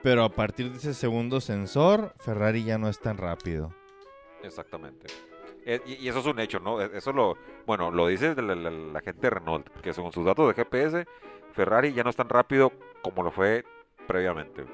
Pero 0.02 0.26
a 0.26 0.30
partir 0.30 0.70
de 0.72 0.78
ese 0.80 0.94
segundo 0.94 1.40
sensor, 1.40 2.14
Ferrari 2.18 2.66
ya 2.66 2.78
no 2.78 2.90
es 2.90 3.00
tan 3.00 3.18
rápido. 3.18 3.74
Exactamente. 4.44 5.08
Eh, 5.66 5.82
y, 5.86 5.94
y 6.06 6.08
eso 6.10 6.20
es 6.20 6.26
un 6.26 6.40
hecho, 6.40 6.60
¿no? 6.60 6.82
E- 6.82 6.92
Eso 6.98 7.12
lo, 7.14 7.38
bueno, 7.66 7.90
lo 7.92 8.08
dice 8.08 8.36
la, 8.36 8.56
la- 8.56 8.70
la 8.70 9.02
gente 9.02 9.22
de 9.22 9.30
Renault, 9.30 9.68
que 9.82 9.94
según 9.94 10.12
sus 10.12 10.26
datos 10.26 10.48
de 10.48 10.54
GPS, 10.64 11.06
Ferrari 11.54 11.94
ya 11.94 12.04
no 12.04 12.10
es 12.10 12.16
tan 12.16 12.30
rápido 12.30 12.72
como 13.02 13.24
lo 13.24 13.32
fue 13.32 13.64
previamente. 14.08 14.66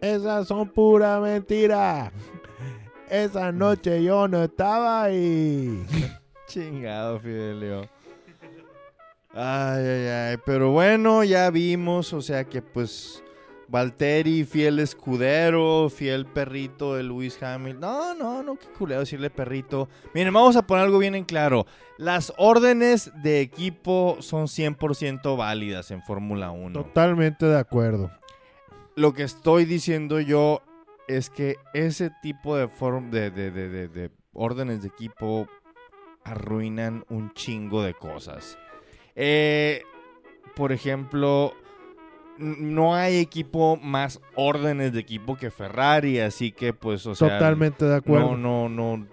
Esas 0.00 0.46
son 0.48 0.68
pura 0.68 1.18
mentira. 1.20 2.12
Esa 3.10 3.50
noche 3.52 4.02
yo 4.02 4.28
no 4.28 4.44
estaba 4.44 5.02
ahí. 5.04 5.84
Chingado, 6.46 7.18
Fidelio. 7.20 7.88
Ay, 9.34 9.84
ay, 9.84 10.06
ay. 10.08 10.36
Pero 10.46 10.70
bueno, 10.70 11.22
ya 11.24 11.50
vimos, 11.50 12.12
o 12.12 12.22
sea 12.22 12.44
que 12.44 12.62
pues 12.62 13.22
Valtteri, 13.68 14.44
fiel 14.44 14.78
escudero, 14.78 15.90
fiel 15.90 16.24
perrito 16.26 16.94
de 16.94 17.02
Lewis 17.02 17.40
Hamilton. 17.42 17.80
No, 17.80 18.14
no, 18.14 18.42
no, 18.42 18.56
qué 18.58 18.66
culero 18.78 19.00
decirle 19.00 19.28
perrito. 19.30 19.88
Miren, 20.14 20.32
vamos 20.32 20.56
a 20.56 20.66
poner 20.66 20.84
algo 20.84 20.98
bien 20.98 21.14
en 21.14 21.24
claro. 21.24 21.66
Las 21.98 22.32
órdenes 22.38 23.12
de 23.22 23.40
equipo 23.42 24.16
son 24.20 24.46
100% 24.46 25.36
válidas 25.36 25.90
en 25.90 26.02
Fórmula 26.02 26.50
1. 26.50 26.82
Totalmente 26.82 27.44
de 27.46 27.58
acuerdo. 27.58 28.10
Lo 28.96 29.12
que 29.12 29.22
estoy 29.24 29.64
diciendo 29.66 30.18
yo 30.18 30.62
es 31.06 31.28
que 31.30 31.56
ese 31.74 32.10
tipo 32.22 32.56
de, 32.56 32.68
form- 32.68 33.10
de, 33.10 33.30
de- 33.30 33.50
de- 33.50 33.68
de- 33.68 33.88
de 33.88 34.10
órdenes 34.32 34.80
de 34.82 34.88
equipo 34.88 35.46
arruinan 36.24 37.04
un 37.08 37.32
chingo 37.34 37.82
de 37.82 37.94
cosas. 37.94 38.58
Eh, 39.14 39.82
por 40.56 40.72
ejemplo, 40.72 41.52
no 42.38 42.94
hay 42.94 43.18
equipo 43.18 43.76
más 43.76 44.20
órdenes 44.34 44.92
de 44.92 45.00
equipo 45.00 45.36
que 45.36 45.50
Ferrari, 45.50 46.20
así 46.20 46.52
que 46.52 46.72
pues, 46.72 47.04
o 47.06 47.14
sea... 47.14 47.38
Totalmente 47.38 47.84
de 47.84 47.96
acuerdo. 47.96 48.36
No, 48.36 48.68
no, 48.68 48.96
no. 48.96 49.06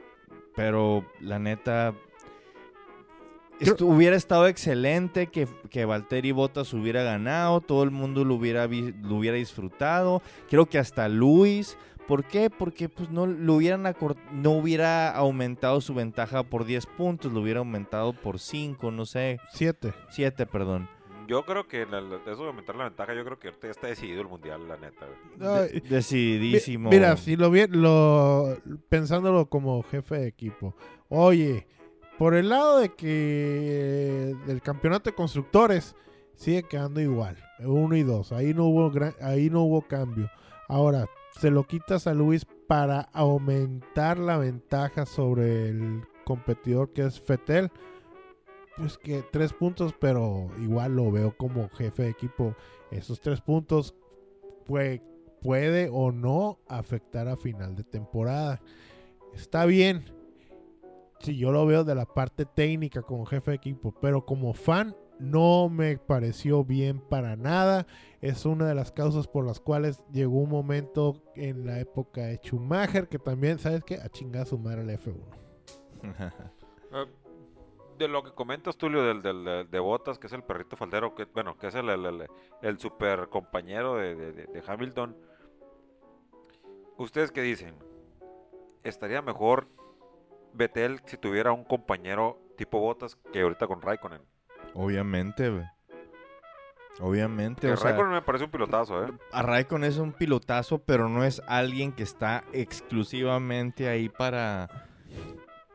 Pero 0.56 1.06
la 1.20 1.40
neta. 1.40 1.94
hubiera 3.82 4.16
estado 4.16 4.48
excelente 4.48 5.28
que, 5.28 5.48
que 5.70 5.86
Valtteri 5.86 6.32
Bottas 6.32 6.74
hubiera 6.74 7.04
ganado. 7.04 7.62
Todo 7.62 7.84
el 7.84 7.92
mundo 7.92 8.24
lo 8.24 8.36
hubiera, 8.36 8.68
lo 8.68 9.16
hubiera 9.16 9.38
disfrutado. 9.38 10.22
Creo 10.50 10.68
que 10.68 10.80
hasta 10.80 11.10
Luis. 11.10 11.78
¿Por 12.08 12.24
qué? 12.24 12.52
Porque 12.52 12.88
pues 12.88 13.10
no 13.10 13.26
lo 13.26 13.56
hubieran 13.56 13.84
no 14.32 14.52
hubiera 14.52 15.10
aumentado 15.10 15.82
su 15.82 15.96
ventaja 15.96 16.44
por 16.44 16.66
10 16.66 16.86
puntos, 16.86 17.34
lo 17.34 17.42
hubiera 17.42 17.60
aumentado 17.60 18.14
por 18.14 18.40
5, 18.40 18.92
no 18.92 19.08
sé, 19.08 19.40
Siete. 19.52 19.92
7, 20.12 20.46
perdón. 20.46 20.88
Yo 21.28 21.44
creo 21.46 21.68
que 21.68 21.86
la- 21.86 22.00
eso 22.00 22.42
de 22.44 22.48
aumentar 22.48 22.76
la 22.76 22.86
ventaja, 22.86 23.14
yo 23.14 23.24
creo 23.26 23.40
que 23.40 23.48
ahorita 23.48 23.68
ya 23.68 23.72
está 23.72 23.88
decidido 23.88 24.22
el 24.22 24.28
mundial, 24.28 24.68
la 24.68 24.78
neta. 24.78 25.06
De- 25.38 25.82
decididísimo. 25.82 26.90
Mi- 26.90 26.96
Mira, 26.98 27.18
si 27.18 27.36
lo 27.36 27.50
vi, 27.50 27.68
lo 27.68 28.58
pensándolo 28.90 29.48
como 29.48 29.82
jefe 29.84 30.16
de 30.20 30.28
equipo. 30.28 30.76
Oye, 31.10 31.68
por 32.18 32.34
el 32.36 32.50
lado 32.50 32.80
de 32.80 32.90
que 32.94 34.36
del 34.46 34.62
campeonato 34.62 35.10
de 35.10 35.16
constructores 35.16 35.96
sigue 36.36 36.64
quedando 36.64 37.02
igual, 37.02 37.38
uno 37.60 37.96
y 37.96 38.04
dos. 38.04 38.32
Ahí 38.32 38.54
no 38.54 38.66
hubo 38.66 38.92
gran- 38.92 39.16
ahí 39.22 39.50
no 39.50 39.64
hubo 39.64 39.82
cambio. 39.82 40.30
Ahora 40.68 41.08
se 41.40 41.52
lo 41.52 41.64
quitas 41.66 42.08
a 42.08 42.14
Luis 42.14 42.46
para 42.68 43.02
aumentar 43.14 44.18
la 44.18 44.38
ventaja 44.38 45.06
sobre 45.06 45.70
el 45.70 46.02
competidor 46.24 46.92
que 46.94 47.04
es 47.04 47.20
Fetel. 47.22 47.70
Pues 48.78 48.98
que 48.98 49.24
tres 49.32 49.54
puntos, 49.54 49.94
pero 50.00 50.50
igual 50.62 50.96
lo 50.96 51.12
veo 51.12 51.36
como 51.38 51.70
jefe 51.70 52.04
de 52.04 52.10
equipo. 52.10 52.56
Esos 52.92 53.22
tres 53.22 53.40
puntos 53.42 53.96
pues, 54.66 55.02
puede 55.42 55.90
o 55.92 56.12
no 56.12 56.60
afectar 56.68 57.28
a 57.28 57.38
final 57.38 57.76
de 57.76 57.84
temporada. 57.84 58.62
Está 59.34 59.66
bien. 59.66 60.06
Si 61.20 61.38
yo 61.38 61.52
lo 61.52 61.66
veo 61.66 61.84
de 61.84 61.96
la 61.96 62.06
parte 62.06 62.46
técnica 62.46 63.02
como 63.02 63.26
jefe 63.26 63.52
de 63.52 63.58
equipo, 63.58 63.94
pero 64.02 64.26
como 64.26 64.54
fan 64.54 64.96
no 65.20 65.70
me 65.70 65.98
pareció 65.98 66.64
bien 66.64 67.00
para 67.00 67.36
nada. 67.36 67.88
Es 68.22 68.46
una 68.46 68.68
de 68.68 68.76
las 68.76 68.92
causas 68.92 69.28
por 69.28 69.46
las 69.46 69.60
cuales 69.60 70.02
llegó 70.12 70.40
un 70.40 70.50
momento 70.50 71.24
en 71.36 71.66
la 71.66 71.80
época 71.80 72.22
de 72.22 72.38
Schumacher 72.38 73.08
que 73.08 73.20
también, 73.20 73.60
¿sabes 73.60 73.84
qué? 73.84 73.96
A 73.96 74.10
chingar 74.10 74.44
a 74.44 74.46
su 74.46 74.58
madre 74.58 74.82
el 74.82 74.90
F1. 74.90 75.24
De 77.98 78.08
lo 78.10 78.24
que 78.24 78.32
comentas, 78.32 78.78
Tulio, 78.78 79.04
del, 79.04 79.22
del, 79.22 79.70
de, 79.70 79.80
Botas, 79.80 80.20
que 80.20 80.28
es 80.28 80.34
el 80.34 80.44
perrito 80.44 80.76
faldero, 80.76 81.16
que 81.16 81.26
bueno, 81.26 81.58
que 81.58 81.68
es 81.68 81.76
el, 81.76 81.90
el, 81.90 82.06
el- 82.06 82.28
el 82.62 82.80
super 82.80 83.30
compañero 83.30 83.96
de, 83.96 84.16
de- 84.16 84.32
de- 84.34 84.64
Hamilton. 84.68 85.16
¿Ustedes 86.98 87.32
qué 87.32 87.42
dicen? 87.42 87.76
¿Estaría 88.84 89.22
mejor 89.22 89.68
Betel 90.54 91.02
si 91.06 91.18
tuviera 91.18 91.52
un 91.52 91.64
compañero 91.64 92.40
tipo 92.58 92.80
Botas 92.80 93.16
que 93.32 93.42
ahorita 93.42 93.68
con 93.68 93.82
Raikkonen? 93.82 94.22
Obviamente, 94.74 95.50
güey. 95.50 95.66
Obviamente, 97.02 97.68
Que 97.68 97.74
o 97.74 97.78
sea, 97.78 97.92
Raikkonen 97.92 98.14
me 98.14 98.22
parece 98.22 98.46
un 98.46 98.52
pilotazo, 98.52 99.06
¿eh? 99.06 99.12
a 99.34 99.42
Raikkonen 99.42 99.90
es 99.90 99.98
un 99.98 100.14
pilotazo, 100.14 100.80
pero 100.80 101.10
no 101.10 101.24
es 101.26 101.42
alguien 101.48 101.92
que 101.92 102.04
está 102.04 102.46
exclusivamente 102.54 103.90
ahí 103.90 104.08
para, 104.08 104.88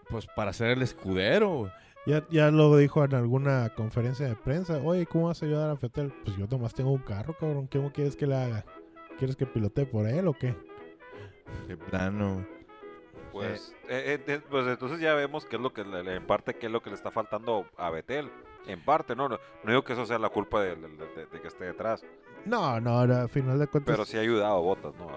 pues, 0.08 0.26
para 0.26 0.52
ser 0.54 0.68
el 0.70 0.82
escudero. 0.82 1.70
Ya, 2.06 2.26
ya 2.30 2.50
lo 2.50 2.74
dijo 2.76 3.04
en 3.04 3.14
alguna 3.14 3.68
conferencia 3.74 4.26
de 4.26 4.34
prensa. 4.34 4.78
Oye, 4.82 5.06
¿cómo 5.06 5.26
vas 5.26 5.42
a 5.42 5.46
ayudar 5.46 5.70
a 5.70 5.76
Fetel? 5.76 6.12
Pues 6.24 6.36
yo 6.36 6.46
nomás 6.46 6.74
tengo 6.74 6.90
un 6.92 7.02
carro, 7.02 7.34
cabrón. 7.38 7.68
¿Cómo 7.70 7.92
quieres 7.92 8.16
que 8.16 8.26
le 8.26 8.36
haga? 8.36 8.64
¿Quieres 9.18 9.36
que 9.36 9.46
pilotee 9.46 9.84
por 9.86 10.06
él 10.06 10.26
o 10.26 10.32
qué? 10.32 10.56
De 11.68 11.76
plano. 11.76 12.46
Pues, 13.32 13.76
eh, 13.88 14.18
eh, 14.18 14.24
eh, 14.26 14.40
pues 14.50 14.66
entonces 14.66 14.98
ya 14.98 15.14
vemos 15.14 15.44
qué 15.44 15.56
es 15.56 15.62
lo 15.62 15.72
que 15.72 15.84
le- 15.84 16.16
en 16.16 16.26
parte 16.26 16.54
qué 16.54 16.66
es 16.66 16.72
lo 16.72 16.82
que 16.82 16.90
le 16.90 16.96
está 16.96 17.10
faltando 17.10 17.66
a 17.76 17.90
Betel. 17.90 18.28
En 18.66 18.80
parte, 18.84 19.14
no, 19.14 19.28
no, 19.28 19.38
no 19.62 19.70
digo 19.70 19.84
que 19.84 19.92
eso 19.92 20.04
sea 20.04 20.18
la 20.18 20.30
culpa 20.30 20.62
de, 20.62 20.74
de- 20.76 20.88
de- 20.88 21.26
de 21.26 21.40
que 21.40 21.48
esté 21.48 21.64
detrás, 21.64 22.04
No, 22.44 22.80
no, 22.80 23.06
no, 23.06 23.14
al 23.16 23.28
final 23.28 23.58
de 23.58 23.66
cuentas. 23.68 23.94
pero 23.94 24.04
sí 24.04 24.16
ha 24.16 24.20
ayudado 24.20 24.56
a 24.56 24.60
Botas, 24.60 24.94
¿no? 24.96 25.08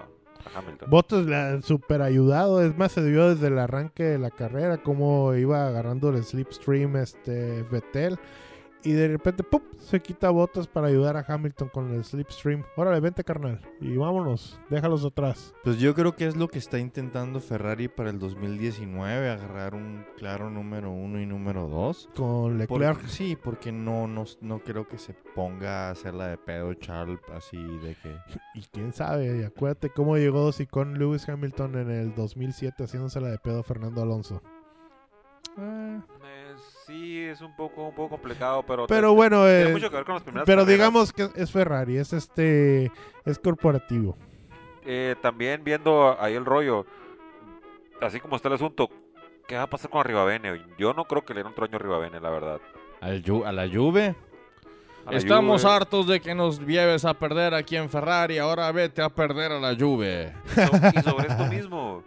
Hamilton. 0.53 0.89
Bottas 0.89 1.25
le 1.25 1.35
ha 1.35 1.61
super 1.61 2.01
ayudado, 2.01 2.63
es 2.63 2.77
más, 2.77 2.91
se 2.91 3.01
vio 3.01 3.33
desde 3.33 3.47
el 3.47 3.59
arranque 3.59 4.03
de 4.03 4.19
la 4.19 4.31
carrera 4.31 4.77
cómo 4.77 5.33
iba 5.35 5.67
agarrando 5.67 6.09
el 6.09 6.23
slipstream 6.23 6.97
este 6.97 7.63
Vettel 7.71 8.19
y 8.83 8.91
de 8.93 9.07
repente 9.07 9.43
¡pum! 9.43 9.61
se 9.79 10.01
quita 10.01 10.29
Bottas 10.29 10.67
para 10.67 10.87
ayudar 10.87 11.17
a 11.17 11.25
Hamilton 11.27 11.69
con 11.69 11.91
el 11.93 12.03
slipstream. 12.03 12.63
Órale, 12.75 12.99
vente 12.99 13.23
carnal 13.23 13.59
y 13.81 13.97
vámonos, 13.97 14.59
déjalos 14.69 15.05
atrás. 15.05 15.53
Pues 15.63 15.79
yo 15.79 15.93
creo 15.93 16.15
que 16.15 16.27
es 16.27 16.35
lo 16.35 16.47
que 16.47 16.59
está 16.59 16.79
intentando 16.79 17.39
Ferrari 17.39 17.87
para 17.87 18.09
el 18.09 18.19
2019, 18.19 19.29
agarrar 19.29 19.75
un 19.75 20.05
claro 20.17 20.49
número 20.49 20.91
uno 20.91 21.19
y 21.19 21.25
número 21.25 21.67
dos. 21.67 22.09
Con 22.15 22.57
Leclerc. 22.57 23.07
sí, 23.07 23.35
porque 23.41 23.71
no, 23.71 24.07
no, 24.07 24.25
no 24.41 24.59
creo 24.59 24.87
que 24.87 24.97
se 24.97 25.13
ponga 25.35 25.87
a 25.87 25.91
hacerla 25.91 26.27
de 26.27 26.37
pedo 26.37 26.73
Charles 26.75 27.19
así 27.33 27.57
de 27.57 27.95
que... 27.95 28.15
Y 28.55 28.61
quién 28.71 28.93
sabe, 28.93 29.39
y 29.39 29.43
acuérdate 29.43 29.89
cómo 29.89 30.17
llegó 30.17 30.43
y 30.59 30.65
con 30.65 30.99
Lewis 30.99 31.27
Hamilton 31.29 31.75
en 31.77 31.89
el 31.89 32.15
2007 32.15 32.83
haciéndosela 32.83 33.29
de 33.29 33.37
pedo 33.37 33.63
Fernando 33.63 34.01
Alonso. 34.01 34.41
Eh, 35.57 36.01
sí, 36.85 37.21
es 37.23 37.41
un 37.41 37.55
poco, 37.55 37.87
un 37.89 37.95
poco 37.95 38.09
complicado, 38.09 38.63
pero, 38.67 38.87
Pero 38.87 39.13
bueno, 39.13 39.43
tiene 39.45 39.69
eh, 39.69 39.73
mucho 39.73 39.89
que 39.89 39.95
ver 39.95 40.05
con 40.05 40.15
las 40.15 40.23
primeras 40.23 40.45
pero 40.45 40.61
carreras. 40.61 40.77
digamos 40.79 41.13
que 41.13 41.29
es 41.35 41.51
Ferrari, 41.51 41.97
es 41.97 42.13
este, 42.13 42.91
es 43.25 43.39
corporativo. 43.39 44.17
Eh, 44.85 45.15
también 45.21 45.63
viendo 45.63 46.15
ahí 46.19 46.33
el 46.33 46.45
rollo, 46.45 46.85
así 48.01 48.19
como 48.19 48.35
está 48.35 48.49
el 48.49 48.55
asunto, 48.55 48.89
¿qué 49.47 49.55
va 49.55 49.63
a 49.63 49.67
pasar 49.69 49.89
con 49.89 50.01
Arribavene? 50.01 50.61
Yo 50.77 50.93
no 50.93 51.05
creo 51.05 51.23
que 51.23 51.33
le 51.33 51.41
den 51.43 51.51
otro 51.51 51.65
año 51.65 51.73
a 51.73 51.77
Arribavene, 51.77 52.19
la 52.19 52.29
verdad. 52.29 52.59
al 53.01 53.23
Ju- 53.23 53.45
a 53.45 53.51
la 53.51 53.67
Juve. 53.69 54.15
A 55.05 55.13
Estamos 55.15 55.63
Juve. 55.63 55.73
hartos 55.73 56.07
de 56.07 56.21
que 56.21 56.33
nos 56.33 56.59
lleves 56.65 57.03
a 57.03 57.13
perder 57.13 57.53
aquí 57.53 57.75
en 57.75 57.89
Ferrari, 57.89 58.37
ahora 58.37 58.71
vete 58.71 59.01
a 59.01 59.09
perder 59.09 59.51
a 59.51 59.59
la 59.59 59.75
Juve. 59.77 60.33
Y 60.95 61.01
sobre 61.01 61.27
esto 61.27 61.45
mismo, 61.47 62.03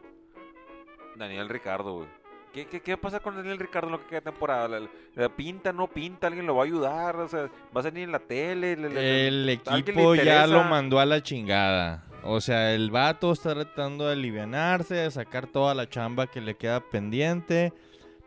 Daniel 1.16 1.49
Ricardo, 1.49 1.92
güey. 1.95 2.09
¿Qué, 2.57 2.65
qué, 2.67 2.81
qué 2.81 2.97
pasa 2.97 3.21
con 3.21 3.37
Daniel 3.37 3.59
Ricardo 3.59 3.89
en 3.89 3.93
lo 3.93 4.01
que 4.01 4.07
queda 4.07 4.23
temporada? 4.23 4.67
¿La, 4.67 4.89
la 5.15 5.29
pinta, 5.29 5.75
no 5.75 5.89
pinta? 5.89 6.27
¿Alguien 6.29 6.47
lo 6.47 6.57
va 6.57 6.63
a 6.63 6.65
ayudar? 6.65 7.17
O 7.17 7.29
sea, 7.29 7.51
¿Va 7.77 7.81
a 7.81 7.83
salir 7.83 8.05
en 8.05 8.13
la 8.13 8.19
tele? 8.19 8.75
Le- 8.77 8.89
le- 8.89 9.27
El 9.29 9.35
¿alguien 9.67 9.95
le 9.97 10.03
equipo 10.03 10.15
ya 10.15 10.47
lo 10.47 10.65
mandó 10.65 10.99
a 10.99 11.05
la 11.05 11.23
chingada. 11.23 12.05
O 12.25 12.41
sea, 12.41 12.73
el 12.73 12.91
vato 12.91 13.31
está 13.31 13.53
tratando 13.53 14.07
de 14.07 14.15
alivianarse, 14.15 14.95
de 14.95 15.11
sacar 15.11 15.47
toda 15.47 15.75
la 15.75 15.87
chamba 15.89 16.29
que 16.29 16.41
le 16.41 16.55
queda 16.57 16.81
pendiente. 16.81 17.75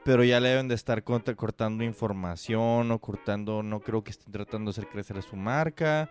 Pero 0.04 0.24
ya 0.24 0.40
le 0.40 0.50
deben 0.50 0.68
de 0.68 0.76
estar 0.76 1.04
cortando 1.04 1.84
información 1.84 2.92
o 2.92 3.00
cortando, 3.00 3.64
no 3.64 3.80
creo 3.80 4.04
que 4.04 4.12
estén 4.12 4.32
tratando 4.32 4.72
de 4.72 4.80
hacer 4.80 4.88
crecer 4.92 5.20
su 5.24 5.36
marca. 5.38 6.10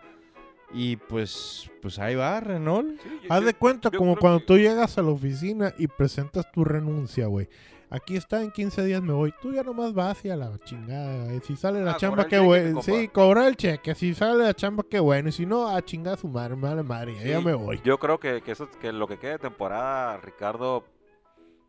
Y 0.73 0.97
pues, 0.97 1.71
pues 1.81 1.97
ahí 1.99 2.15
va, 2.15 2.39
Renault. 2.41 2.99
Sí, 3.01 3.09
yo- 3.23 3.33
Haz 3.33 3.45
de 3.45 3.53
cuenta 3.53 3.89
yo 3.91 3.97
como 3.97 4.17
cuando 4.17 4.39
que- 4.39 4.45
tú 4.45 4.57
llegas 4.57 4.97
a 4.97 5.01
la 5.03 5.09
oficina 5.09 5.73
y 5.77 5.87
presentas 5.87 6.51
tu 6.51 6.65
renuncia, 6.65 7.25
güey. 7.27 7.47
Aquí 7.91 8.15
está, 8.15 8.43
en 8.43 8.51
15 8.51 8.83
días 8.85 9.01
me 9.01 9.13
voy. 9.13 9.33
Tú 9.41 9.51
ya 9.51 9.63
nomás 9.63 9.93
vas 9.93 10.23
y 10.23 10.29
a 10.29 10.35
la 10.35 10.57
chingada. 10.59 11.25
güey. 11.25 11.39
Si 11.41 11.55
sale 11.55 11.81
la 11.83 11.93
Ah, 11.93 11.97
chamba, 11.97 12.27
qué 12.27 12.37
bueno. 12.39 12.81
Sí, 12.83 13.07
cobrar 13.07 13.47
el 13.47 13.55
cheque. 13.57 13.95
Si 13.95 14.13
sale 14.13 14.43
la 14.43 14.53
chamba, 14.53 14.83
qué 14.87 14.99
bueno. 14.99 15.29
Y 15.29 15.31
si 15.31 15.45
no, 15.47 15.67
a 15.67 15.81
chingar 15.81 16.13
a 16.13 16.17
su 16.17 16.27
madre, 16.27 16.53
vale 16.55 16.83
madre. 16.83 17.15
Ya, 17.15 17.21
Sí, 17.21 17.29
ya 17.29 17.41
me 17.41 17.53
voy. 17.55 17.81
Yo 17.83 17.97
creo 17.97 18.19
que, 18.19 18.41
que, 18.41 18.51
eso, 18.51 18.69
que 18.79 18.91
lo 18.93 19.07
que 19.07 19.17
quede 19.17 19.31
de 19.31 19.39
temporada, 19.39 20.17
Ricardo, 20.17 20.83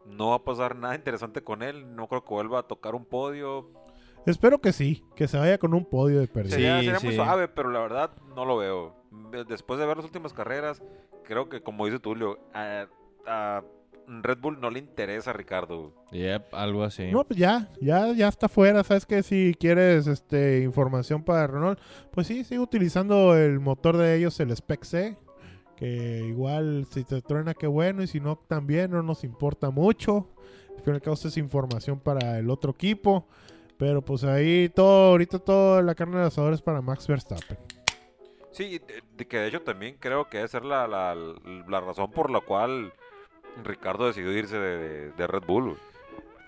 no 0.06 0.28
va 0.30 0.36
a 0.36 0.44
pasar 0.44 0.76
nada 0.76 0.94
interesante 0.94 1.42
con 1.42 1.62
él. 1.62 1.94
No 1.96 2.06
creo 2.06 2.22
que 2.22 2.34
vuelva 2.34 2.58
a 2.58 2.62
tocar 2.64 2.94
un 2.94 3.06
podio. 3.06 3.70
Espero 4.26 4.60
que 4.60 4.74
sí, 4.74 5.02
que 5.16 5.26
se 5.26 5.38
vaya 5.38 5.56
con 5.56 5.72
un 5.72 5.86
podio 5.86 6.20
de 6.20 6.26
pérdida. 6.28 6.56
Sí, 6.56 6.62
Sería, 6.62 6.76
sería 6.80 7.00
muy 7.02 7.14
suave, 7.14 7.48
pero 7.48 7.70
la 7.70 7.80
verdad 7.80 8.10
no 8.36 8.44
lo 8.44 8.58
veo. 8.58 8.94
De- 9.30 9.44
Después 9.44 9.80
de 9.80 9.86
ver 9.86 9.96
las 9.96 10.04
últimas 10.04 10.34
carreras, 10.34 10.82
creo 11.24 11.48
que, 11.48 11.62
como 11.62 11.86
dice 11.86 11.98
Tulio, 11.98 12.38
a, 12.52 12.86
a 13.26 13.62
Red 14.22 14.38
Bull 14.38 14.60
no 14.60 14.70
le 14.70 14.78
interesa 14.80 15.30
a 15.30 15.32
Ricardo. 15.32 15.92
Yep, 16.10 16.52
algo 16.54 16.82
así. 16.82 17.10
No, 17.12 17.24
pues 17.24 17.38
ya, 17.38 17.68
ya, 17.80 18.12
ya 18.12 18.28
está 18.28 18.48
fuera. 18.48 18.82
Sabes 18.82 19.06
que 19.06 19.22
si 19.22 19.54
quieres 19.58 20.06
este 20.08 20.62
información 20.62 21.22
para 21.22 21.46
Renault, 21.46 21.78
pues 22.10 22.26
sí, 22.26 22.42
sigue 22.44 22.60
utilizando 22.60 23.36
el 23.36 23.60
motor 23.60 23.96
de 23.96 24.16
ellos, 24.16 24.38
el 24.40 24.50
Spec 24.56 24.84
C. 24.84 25.16
Que 25.76 26.24
igual 26.26 26.86
si 26.90 27.04
te 27.04 27.22
truena, 27.22 27.54
qué 27.54 27.66
bueno. 27.66 28.02
Y 28.02 28.06
si 28.06 28.20
no, 28.20 28.36
también 28.36 28.90
no 28.90 29.02
nos 29.02 29.24
importa 29.24 29.70
mucho. 29.70 30.28
Al 30.76 30.82
fin 30.84 30.92
y 30.94 30.96
al 30.96 31.02
cabo, 31.02 31.14
esto 31.14 31.28
es 31.28 31.36
información 31.36 32.00
para 32.00 32.38
el 32.38 32.50
otro 32.50 32.72
equipo. 32.72 33.26
Pero 33.78 34.02
pues 34.02 34.24
ahí 34.24 34.68
todo, 34.68 35.12
ahorita 35.12 35.38
todo 35.38 35.80
la 35.80 35.94
carne 35.94 36.18
de 36.18 36.26
asador 36.26 36.52
es 36.52 36.60
para 36.60 36.82
Max 36.82 37.06
Verstappen. 37.06 37.56
Sí, 38.50 38.78
de- 38.78 39.02
de 39.16 39.26
que 39.26 39.38
de 39.38 39.48
hecho 39.48 39.62
también 39.62 39.96
creo 39.98 40.28
que 40.28 40.38
debe 40.38 40.48
ser 40.48 40.64
la, 40.64 40.86
la, 40.88 41.14
la 41.14 41.80
razón 41.80 42.10
por 42.10 42.30
la 42.30 42.40
cual 42.40 42.92
Ricardo 43.64 44.06
decidió 44.06 44.32
irse 44.32 44.58
de, 44.58 44.76
de- 44.78 45.10
de 45.12 45.26
Red 45.26 45.42
Bull. 45.46 45.76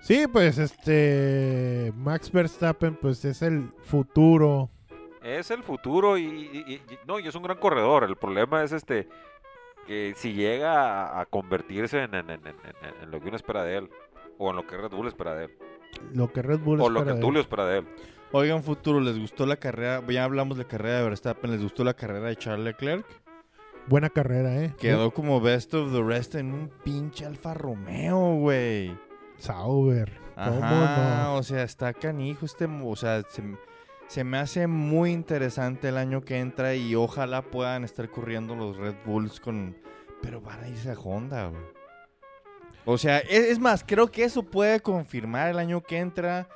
Sí, 0.01 0.27
pues 0.27 0.59
este 0.59 1.93
Max 1.97 2.31
Verstappen 2.33 2.97
pues 2.97 3.25
es 3.25 3.43
el 3.43 3.69
futuro. 3.85 4.69
Es 5.23 5.51
el 5.53 5.63
futuro 5.63 6.19
y, 6.19 6.25
y- 6.25 6.65
y- 6.67 6.73
y- 6.75 6.99
no, 7.07 7.21
y 7.21 7.29
es 7.29 7.35
un 7.37 7.43
gran 7.45 7.59
corredor. 7.59 8.03
El 8.05 8.17
problema 8.17 8.65
es 8.65 8.73
este 8.73 9.09
que 9.87 10.15
si 10.17 10.33
llega 10.33 11.07
a, 11.07 11.21
a 11.21 11.27
convertirse 11.27 12.03
en, 12.03 12.15
en- 12.15 12.31
en- 12.31 12.47
en- 12.47 12.57
en- 12.83 13.03
en 13.03 13.11
lo 13.11 13.21
que 13.21 13.29
uno 13.29 13.37
espera 13.37 13.63
de 13.65 13.77
él, 13.79 13.91
o 14.39 14.51
en 14.51 14.57
lo 14.57 14.67
que 14.67 14.77
Red 14.77 14.91
Bull 14.91 15.07
espera 15.09 15.35
de 15.35 15.45
él, 15.45 15.51
Lo 16.15 16.33
que 16.33 16.43
Red 16.43 16.61
Bull 16.61 16.81
o 16.81 16.89
lo 16.89 17.01
espera 17.01 17.05
que 17.05 17.11
de 17.11 17.15
él. 17.19 17.21
Tulio 17.25 17.41
espera 17.41 17.67
de 17.67 17.79
él. 17.79 17.87
Oigan, 18.33 18.63
futuro, 18.63 18.99
¿les 18.99 19.19
gustó 19.19 19.45
la 19.47 19.57
carrera? 19.57 20.03
Ya 20.09 20.25
hablamos 20.25 20.57
de 20.57 20.65
carrera 20.65 20.99
de 20.99 21.05
Verstappen, 21.05 21.51
¿les 21.51 21.63
gustó 21.63 21.85
la 21.85 21.95
carrera 21.95 22.29
de 22.29 22.37
Charles 22.37 22.65
Leclerc? 22.65 23.05
Buena 23.89 24.11
carrera, 24.11 24.63
eh. 24.63 24.75
Quedó 24.79 25.13
como 25.13 25.41
best 25.41 25.75
of 25.75 25.93
the 25.93 26.03
rest 26.03 26.35
en 26.35 26.53
un 26.53 26.69
pinche 26.85 27.27
Alfa 27.27 27.55
Romeo, 27.55 28.37
güey. 28.37 28.97
Sauber. 29.39 30.21
¿Cómo 30.35 30.65
Ajá, 30.65 31.25
no? 31.25 31.37
o 31.37 31.43
sea, 31.43 31.63
está 31.63 31.93
canijo 31.93 32.47
este, 32.47 32.65
o 32.67 32.97
sea, 32.97 33.23
se, 33.29 33.43
se 34.07 34.25
me 34.25 34.39
hace 34.39 34.67
muy 34.67 35.11
interesante 35.11 35.89
el 35.89 35.99
año 35.99 36.23
que 36.23 36.39
entra 36.39 36.75
y 36.75 36.95
ojalá 36.95 37.43
puedan 37.43 37.85
estar 37.85 38.09
corriendo 38.09 38.55
los 38.55 38.77
Red 38.77 38.95
Bulls 39.05 39.41
con, 39.41 39.77
pero 40.23 40.41
van 40.41 40.63
a 40.63 40.69
irse 40.69 40.91
a 40.91 40.95
Honda, 40.95 41.49
güey. 41.49 41.63
O 42.85 42.99
sea, 42.99 43.19
es, 43.19 43.47
es 43.47 43.59
más, 43.59 43.85
creo 43.87 44.11
que 44.11 44.25
eso 44.25 44.43
puede 44.43 44.81
confirmar 44.81 45.51
el 45.51 45.59
año 45.59 45.83
que 45.83 45.99
entra 45.99 46.49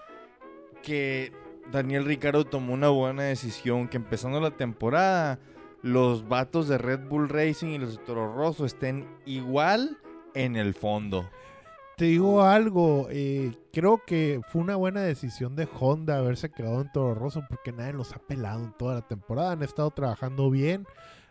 que 0.82 1.32
Daniel 1.70 2.04
Ricardo 2.04 2.44
tomó 2.44 2.74
una 2.74 2.88
buena 2.88 3.24
decisión, 3.24 3.88
que 3.88 3.96
empezando 3.96 4.40
la 4.40 4.52
temporada 4.52 5.38
los 5.86 6.28
vatos 6.28 6.68
de 6.68 6.78
Red 6.78 7.08
Bull 7.08 7.28
Racing 7.28 7.68
y 7.68 7.78
los 7.78 7.96
de 7.96 8.04
Toro 8.04 8.34
Rosso 8.34 8.64
estén 8.66 9.06
igual 9.24 9.96
en 10.34 10.56
el 10.56 10.74
fondo. 10.74 11.28
Te 11.96 12.06
digo 12.06 12.42
algo, 12.42 13.06
eh, 13.10 13.52
creo 13.72 14.02
que 14.06 14.40
fue 14.52 14.60
una 14.60 14.76
buena 14.76 15.00
decisión 15.00 15.56
de 15.56 15.66
Honda 15.80 16.18
haberse 16.18 16.50
quedado 16.50 16.82
en 16.82 16.92
Toro 16.92 17.14
Rosso 17.14 17.42
porque 17.48 17.72
nadie 17.72 17.94
los 17.94 18.12
ha 18.12 18.18
pelado 18.18 18.62
en 18.64 18.72
toda 18.76 18.94
la 18.96 19.02
temporada. 19.02 19.52
Han 19.52 19.62
estado 19.62 19.90
trabajando 19.92 20.50
bien, 20.50 20.86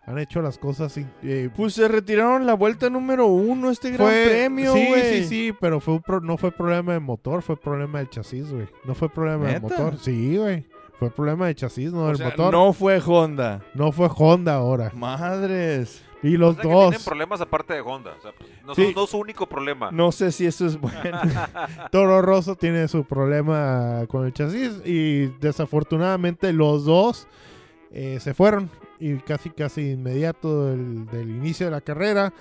han 0.07 0.17
hecho 0.17 0.41
las 0.41 0.57
cosas. 0.57 0.93
sin- 0.93 1.11
eh, 1.21 1.49
Pues 1.55 1.73
se 1.75 1.87
retiraron 1.87 2.47
la 2.47 2.55
vuelta 2.55 2.89
número 2.89 3.27
uno 3.27 3.69
este 3.69 3.91
gran 3.91 4.07
fue- 4.07 4.25
premio, 4.27 4.73
sí, 4.73 4.87
sí, 5.03 5.23
sí, 5.25 5.53
pero 5.59 5.79
fue 5.79 5.95
un 5.95 6.01
pro- 6.01 6.21
no 6.21 6.35
fue 6.37 6.51
problema 6.51 6.93
de 6.93 6.99
motor, 6.99 7.43
fue 7.43 7.57
problema 7.59 7.99
del 7.99 8.09
chasis, 8.09 8.51
güey. 8.51 8.67
No 8.85 8.95
fue 8.95 9.09
problema 9.09 9.45
del 9.45 9.61
¿Neta? 9.61 9.77
motor. 9.83 9.99
Sí, 9.99 10.37
güey. 10.37 10.65
Fue 10.99 11.09
problema 11.11 11.47
de 11.47 11.55
chasis, 11.55 11.91
no 11.91 12.03
O 12.03 12.07
del 12.07 12.17
sea, 12.17 12.29
motor. 12.29 12.51
no 12.53 12.71
fue 12.73 13.01
Honda. 13.05 13.61
No 13.73 13.91
fue 13.91 14.09
Honda 14.15 14.55
ahora. 14.55 14.91
Madres. 14.95 16.01
Y 16.23 16.35
O 16.35 16.39
los 16.39 16.55
sea 16.55 16.63
que 16.63 16.69
tienen 16.69 16.91
dos, 16.91 17.03
problemas 17.03 17.41
aparte 17.41 17.73
de 17.73 17.81
Honda. 17.81 18.13
O 18.17 18.21
sea, 18.21 18.31
no, 18.65 18.73
Sí. 18.73 18.85
son- 18.85 18.93
no 18.95 19.03
es 19.03 19.09
su 19.09 19.17
único 19.17 19.45
problema. 19.47 19.91
No 19.91 20.11
sé 20.11 20.31
si 20.31 20.45
eso 20.45 20.65
es 20.65 20.79
bueno. 20.79 20.95
Toro 21.91 22.21
Rosso 22.21 22.55
tiene 22.55 22.87
su 22.87 23.03
problema 23.03 24.05
con 24.07 24.25
el 24.25 24.33
chasis 24.33 24.81
y 24.85 25.27
desafortunadamente 25.39 26.51
los 26.53 26.85
dos 26.85 27.27
eh, 27.91 28.19
se 28.19 28.33
fueron 28.33 28.69
y 28.99 29.15
casi 29.17 29.49
casi 29.51 29.91
inmediato 29.91 30.65
del, 30.67 31.05
del 31.07 31.29
inicio 31.29 31.67
de 31.67 31.71
la 31.71 31.81
carrera. 31.81 32.33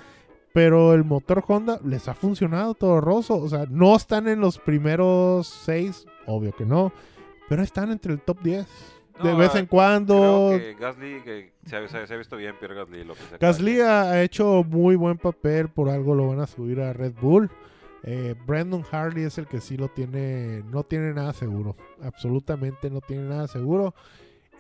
Pero 0.53 0.95
el 0.95 1.03
motor 1.05 1.43
Honda 1.49 1.81
les 1.85 2.07
ha 2.09 2.14
funcionado 2.14 2.75
Toro 2.75 3.01
Rosso. 3.01 3.37
O 3.37 3.49
sea, 3.49 3.67
no 3.69 3.97
están 3.97 4.29
en 4.29 4.40
los 4.40 4.59
primeros 4.61 5.49
seis, 5.49 6.07
obvio 6.27 6.53
que 6.55 6.64
no. 6.64 6.93
Pero 7.48 7.62
están 7.62 7.90
entre 7.90 8.12
el 8.12 8.20
top 8.20 8.40
10. 8.42 8.66
de 9.22 9.35
vez 9.35 9.54
en 9.54 9.66
cuando. 9.66 10.48
Creo 10.50 10.59
que 10.59 10.74
Gasly 10.74 11.20
que 11.22 11.52
se, 11.66 11.76
ha, 11.76 11.87
se 11.88 11.98
ha- 11.98 12.07
se 12.07 12.14
ha 12.14 12.16
visto 12.16 12.37
bien, 12.37 12.57
Pierre 12.59 12.74
Gasly. 12.74 13.04
Lo 13.04 13.14
que 13.14 13.20
se 13.22 13.38
Gasly 13.38 13.80
ha 13.80 14.02
ha 14.11 14.22
hecho 14.22 14.64
muy 14.68 14.96
buen 14.96 15.18
papel, 15.18 15.68
por 15.68 15.88
algo 15.88 16.14
lo 16.16 16.26
van 16.28 16.40
a 16.40 16.46
subir 16.48 16.80
a 16.80 16.92
Red 16.92 17.12
Bull. 17.20 17.48
Eh, 18.02 18.35
Brandon 18.46 18.85
Harley 18.90 19.24
es 19.24 19.38
el 19.38 19.46
que 19.46 19.61
sí 19.61 19.76
lo 19.76 19.88
tiene, 19.88 20.62
no 20.70 20.83
tiene 20.83 21.14
nada 21.14 21.33
seguro, 21.33 21.74
absolutamente 22.02 22.90
no 22.90 23.00
tiene 23.00 23.22
nada 23.28 23.46
seguro. 23.48 23.94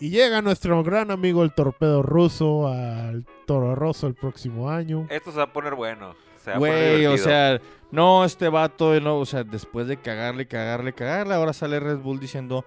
Y 0.00 0.10
llega 0.10 0.40
nuestro 0.40 0.82
gran 0.82 1.10
amigo 1.10 1.42
el 1.44 1.52
torpedo 1.52 2.02
ruso 2.02 2.68
al 2.68 3.26
Toro 3.46 3.74
Rosso 3.74 4.06
el 4.06 4.14
próximo 4.14 4.70
año. 4.70 5.06
Esto 5.10 5.30
se 5.30 5.38
va 5.38 5.44
a 5.44 5.52
poner 5.52 5.74
bueno. 5.74 6.14
Se 6.42 6.50
va 6.50 6.56
a 6.56 6.58
poner 6.60 6.92
Güey, 6.92 7.06
o 7.06 7.18
sea, 7.18 7.60
no, 7.94 8.24
este 8.24 8.48
vato, 8.48 8.98
no, 9.00 9.18
o 9.18 9.24
sea, 9.24 9.44
después 9.44 9.86
de 9.86 9.96
cagarle, 9.96 10.46
cagarle, 10.46 10.92
cagarle, 10.92 11.34
ahora 11.34 11.52
sale 11.52 11.78
Red 11.78 11.98
Bull 11.98 12.18
diciendo, 12.18 12.64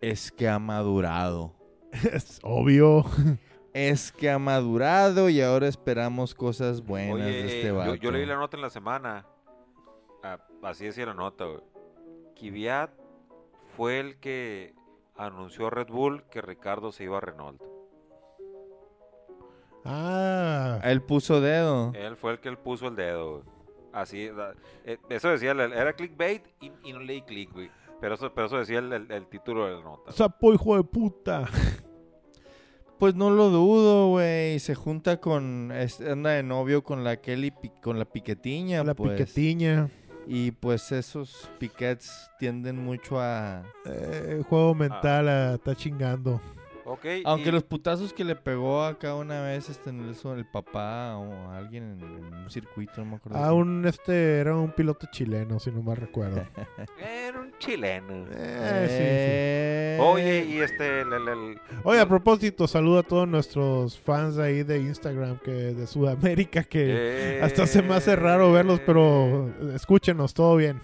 es 0.00 0.32
que 0.32 0.48
ha 0.48 0.58
madurado. 0.58 1.54
Es 2.12 2.40
obvio. 2.42 3.04
es 3.72 4.10
que 4.12 4.28
ha 4.28 4.38
madurado 4.38 5.28
y 5.30 5.40
ahora 5.40 5.68
esperamos 5.68 6.34
cosas 6.34 6.84
buenas 6.84 7.14
Oye, 7.14 7.24
de 7.42 7.46
este 7.46 7.70
vato. 7.70 7.94
yo, 7.94 8.02
yo 8.02 8.10
leí 8.10 8.26
la 8.26 8.36
nota 8.36 8.56
en 8.56 8.62
la 8.62 8.70
semana. 8.70 9.24
Ah, 10.22 10.38
así 10.62 10.84
decía 10.84 11.06
la 11.06 11.14
nota, 11.14 11.44
güey. 11.44 11.60
Kvyat 12.38 12.90
fue 13.76 14.00
el 14.00 14.18
que 14.18 14.74
anunció 15.16 15.68
a 15.68 15.70
Red 15.70 15.88
Bull 15.88 16.24
que 16.24 16.42
Ricardo 16.42 16.90
se 16.92 17.04
iba 17.04 17.18
a 17.18 17.20
Renault. 17.20 17.62
Ah, 19.84 20.80
Él 20.82 21.00
puso 21.02 21.40
dedo. 21.40 21.92
Él 21.94 22.16
fue 22.16 22.32
el 22.32 22.40
que 22.40 22.48
él 22.48 22.58
puso 22.58 22.88
el 22.88 22.96
dedo, 22.96 23.30
güey. 23.30 23.55
Así, 24.00 24.28
eh, 24.84 24.98
eso 25.08 25.28
decía, 25.30 25.54
la- 25.54 25.64
era 25.64 25.92
clickbait 25.94 26.42
y, 26.60 26.70
y 26.84 26.92
no 26.92 27.00
leí 27.00 27.22
click, 27.22 27.52
güey. 27.52 27.70
Pero 28.00 28.14
eso, 28.14 28.32
pero 28.34 28.46
eso 28.46 28.58
decía 28.58 28.78
el, 28.80 28.92
el- 28.92 29.10
el 29.10 29.26
título 29.26 29.66
de 29.66 29.76
la 29.76 29.82
nota. 29.82 30.12
sapo 30.12 30.52
hijo 30.52 30.76
de 30.76 30.84
puta. 30.84 31.46
Pues 32.98 33.14
no 33.14 33.28
lo 33.28 33.50
dudo, 33.50 34.08
güey. 34.08 34.58
Se 34.58 34.74
junta 34.74 35.20
con. 35.20 35.70
es- 35.70 36.00
anda 36.00 36.30
de 36.30 36.42
novio 36.42 36.82
con 36.82 37.04
la 37.04 37.18
Kelly, 37.20 37.52
con 37.82 37.98
la 37.98 38.06
piquetiña. 38.06 38.82
La 38.84 38.94
pues. 38.94 39.12
piquetiña. 39.12 39.90
Y 40.26 40.52
pues 40.52 40.90
esos 40.92 41.50
piquets 41.58 42.30
tienden 42.38 42.78
mucho 42.82 43.20
a. 43.20 43.64
Eh, 43.84 44.42
juego 44.48 44.74
mental, 44.74 45.28
ah, 45.28 45.54
está 45.56 45.74
chingando. 45.76 46.40
Ok, 46.88 47.04
Aunque 47.24 47.48
y- 47.48 47.52
los 47.52 47.64
putazos 47.64 48.12
que 48.12 48.22
le 48.24 48.36
pegó 48.36 48.84
acá 48.84 49.16
una 49.16 49.42
vez 49.42 49.68
este 49.68 49.92
Nelson, 49.92 50.38
el 50.38 50.46
papá 50.46 51.16
o 51.16 51.50
a 51.50 51.56
alguien 51.58 51.98
en, 52.00 52.00
en 52.28 52.34
un 52.34 52.48
circuito, 52.50 52.92
no 52.98 53.06
me 53.10 53.16
acuerdo. 53.16 53.38
Ah, 53.38 53.52
un, 53.52 53.84
este, 53.86 54.38
era 54.38 54.54
un 54.54 54.70
piloto 54.70 55.08
chileno, 55.10 55.58
si 55.58 55.72
no 55.72 55.82
mal 55.82 55.96
recuerdo. 55.96 56.44
Era 57.00 57.40
un 57.40 57.50
chileno. 57.58 58.26
Eh, 58.30 58.86
Eh, 58.88 59.98
Oye, 60.00 60.44
y 60.44 60.58
este, 60.58 61.00
el, 61.00 61.12
el- 61.12 61.28
el- 61.28 61.54
sí. 61.68 61.76
Oye, 61.84 62.00
a 62.00 62.06
propósito, 62.08 62.68
saludo 62.68 63.00
a 63.00 63.02
todos 63.02 63.26
nuestros 63.26 63.98
fans 63.98 64.38
ahí 64.38 64.62
de 64.62 64.78
Instagram, 64.78 65.38
que 65.40 65.50
de 65.50 65.86
Sudamérica, 65.86 66.62
que 66.64 67.40
hasta 67.42 67.66
se 67.66 67.82
me 67.82 67.94
hace 67.94 68.14
raro 68.14 68.52
verlos, 68.52 68.80
pero 68.86 69.50
escúchenos, 69.74 70.34
todo 70.34 70.54
bien. 70.56 70.80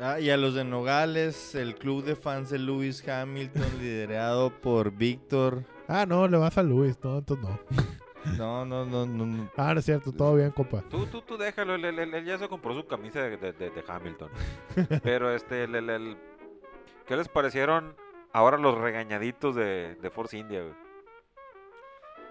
Ah, 0.00 0.20
y 0.20 0.30
a 0.30 0.36
los 0.36 0.54
de 0.54 0.64
Nogales, 0.64 1.54
el 1.54 1.74
club 1.74 2.04
de 2.04 2.14
fans 2.14 2.50
de 2.50 2.58
Lewis 2.58 3.06
Hamilton, 3.08 3.62
liderado 3.80 4.50
por 4.50 4.92
Víctor. 4.92 5.64
Ah, 5.88 6.06
no, 6.06 6.28
le 6.28 6.36
vas 6.36 6.56
a 6.58 6.62
Luis, 6.62 6.96
no, 7.02 7.18
entonces 7.18 7.46
no. 7.48 7.58
No, 8.36 8.66
no, 8.66 8.84
no, 8.84 9.06
no, 9.06 9.24
no. 9.24 9.50
Ah, 9.56 9.72
no 9.72 9.80
es 9.80 9.86
cierto, 9.86 10.12
todo 10.12 10.34
bien, 10.34 10.50
compa. 10.50 10.82
Tú, 10.90 11.06
tú, 11.06 11.22
tú 11.22 11.38
déjalo, 11.38 11.76
él, 11.76 11.84
él- 11.86 11.98
él- 11.98 12.14
él 12.14 12.24
ya 12.26 12.36
se 12.36 12.46
compró 12.48 12.74
su 12.74 12.84
camisa 12.86 13.22
de, 13.22 13.36
de- 13.38 13.52
de- 13.52 13.70
de 13.70 13.84
Hamilton. 13.86 14.28
Pero 15.02 15.30
este, 15.32 15.64
el, 15.64 15.74
el- 15.76 15.88
el- 15.88 16.16
¿qué 17.06 17.16
les 17.16 17.28
parecieron 17.28 17.94
ahora 18.32 18.58
los 18.58 18.76
regañaditos 18.76 19.54
de, 19.54 19.94
de 19.94 20.10
Force 20.10 20.36
India, 20.36 20.60
güey? 20.62 20.74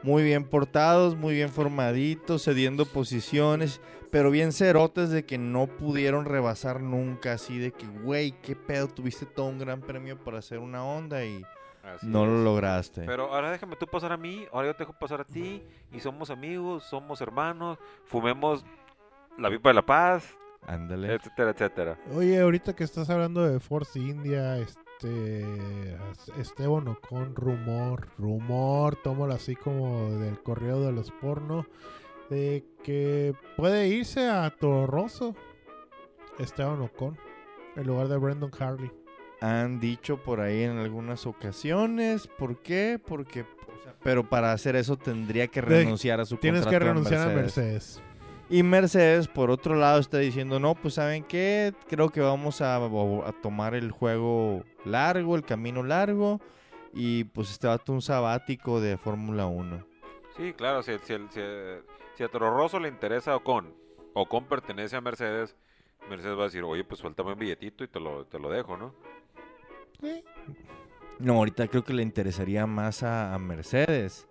Muy 0.04 0.24
bien 0.24 0.44
portados, 0.46 1.16
muy 1.16 1.34
bien 1.36 1.50
formaditos, 1.50 2.44
cediendo 2.44 2.86
posiciones, 2.86 3.82
pero 4.12 4.30
bien 4.32 4.54
cerotes 4.54 5.10
de 5.10 5.26
que 5.26 5.38
no 5.38 5.68
pudieron 5.68 6.26
rebasar 6.26 6.82
nunca. 6.82 7.34
Así 7.34 7.58
de 7.58 7.72
que, 7.72 7.88
güey, 7.88 8.32
qué 8.42 8.56
pedo, 8.56 8.88
tuviste 8.88 9.26
todo 9.26 9.48
un 9.48 9.58
gran 9.60 9.82
premio 9.82 10.18
para 10.24 10.38
hacer 10.40 10.60
una 10.60 10.84
onda 10.86 11.26
y 11.26 11.44
Así 11.84 12.06
no 12.08 12.24
es. 12.26 12.30
lo 12.30 12.44
lograste. 12.44 13.04
Pero 13.06 13.34
ahora 13.34 13.50
déjame 13.52 13.76
tú 13.76 13.88
pasar 13.88 14.12
a 14.12 14.18
mí, 14.18 14.46
ahora 14.52 14.68
yo 14.68 14.74
te 14.76 14.80
dejo 14.84 14.94
pasar 14.94 15.22
a 15.22 15.26
ti, 15.26 15.64
y 15.92 16.00
somos 16.00 16.30
amigos, 16.30 16.84
somos 16.84 17.20
hermanos, 17.22 17.78
fumemos 18.06 18.64
la 19.38 19.50
pipa 19.50 19.70
de 19.70 19.74
la 19.76 19.86
paz, 19.86 20.28
Ándale. 20.66 21.14
etcétera, 21.16 21.52
etcétera. 21.52 21.98
Oye, 22.14 22.40
ahorita 22.42 22.76
que 22.76 22.84
estás 22.84 23.10
hablando 23.10 23.42
de 23.48 23.60
Force 23.62 23.98
India, 24.00 24.58
este 24.58 24.80
Esteban 26.38 26.88
Ocon, 26.88 27.36
rumor, 27.36 28.08
rumor, 28.18 28.96
tómalo 29.04 29.34
así 29.34 29.56
como 29.56 30.12
del 30.20 30.42
correo 30.42 30.82
de 30.82 30.92
los 30.92 31.12
porno, 31.12 31.66
de 32.30 32.66
que 32.84 33.36
puede 33.56 33.88
irse 33.88 34.30
a 34.30 34.50
Toro 34.50 34.88
Rosso, 34.88 35.36
Esteban 36.40 36.82
Ocon, 36.82 37.18
en 37.76 37.88
lugar 37.88 38.08
de 38.08 38.18
Brandon 38.18 38.52
Harley. 38.60 38.92
Han 39.40 39.80
dicho 39.80 40.18
por 40.18 40.42
ahí 40.42 40.64
en 40.64 40.78
algunas 40.78 41.28
ocasiones. 41.28 42.28
¿Por 42.28 42.62
qué? 42.62 43.00
Porque. 43.04 43.42
o 43.42 43.84
sea, 43.84 43.94
pero 44.04 44.28
para 44.28 44.52
hacer 44.52 44.76
eso 44.76 44.98
tendría 44.98 45.48
que 45.48 45.62
renunciar 45.62 46.20
a 46.20 46.26
su 46.26 46.38
Tienes 46.38 46.62
contrato 46.64 46.84
que 46.84 46.90
en 46.90 46.96
renunciar 46.96 47.22
a 47.22 47.34
Mercedes. 47.36 48.02
Mercedes. 48.02 48.02
Y 48.50 48.64
Mercedes, 48.64 49.28
por 49.28 49.52
otro 49.52 49.76
lado, 49.76 50.00
está 50.00 50.20
diciendo, 50.20 50.60
no, 50.60 50.74
pues 50.74 50.94
¿saben 50.94 51.24
qué? 51.26 51.74
Creo 51.90 52.10
que 52.10 52.22
vamos 52.22 52.62
a, 52.62 52.78
a 52.78 53.32
tomar 53.42 53.76
el 53.76 53.92
juego 53.92 54.64
largo, 54.86 55.36
el 55.36 55.44
camino 55.44 55.84
largo. 55.84 56.40
Y 56.94 57.26
pues 57.26 57.52
este 57.52 57.68
vato 57.68 57.92
un 57.92 58.02
sabático 58.02 58.80
de 58.80 58.98
Fórmula 58.98 59.46
1. 59.48 59.86
Sí, 60.38 60.54
claro, 60.54 60.82
si, 60.82 60.94
si, 61.04 61.14
el- 61.14 61.30
si, 61.30 61.42
si 62.16 62.24
a 62.24 62.30
Toro 62.30 62.50
Rosso 62.56 62.80
le 62.80 62.88
interesa 62.88 63.36
Ocon, 63.36 63.74
Ocon 64.14 64.46
pertenece 64.46 64.96
a 64.96 65.02
Mercedes, 65.02 65.56
Mercedes 66.10 66.38
va 66.38 66.44
a 66.44 66.46
decir, 66.46 66.64
oye, 66.64 66.84
pues 66.86 67.02
suéltame 67.02 67.34
un 67.34 67.40
billetito 67.40 67.84
y 67.84 67.88
te 67.90 68.00
lo, 68.00 68.26
te 68.26 68.40
lo 68.40 68.50
dejo, 68.50 68.78
¿no? 68.78 68.96
No, 71.20 71.34
ahorita 71.34 71.68
creo 71.68 71.84
que 71.84 71.94
le 71.94 72.04
interesaría 72.04 72.66
más 72.66 73.04
a, 73.04 73.34
a 73.34 73.40
Mercedes 73.40 74.28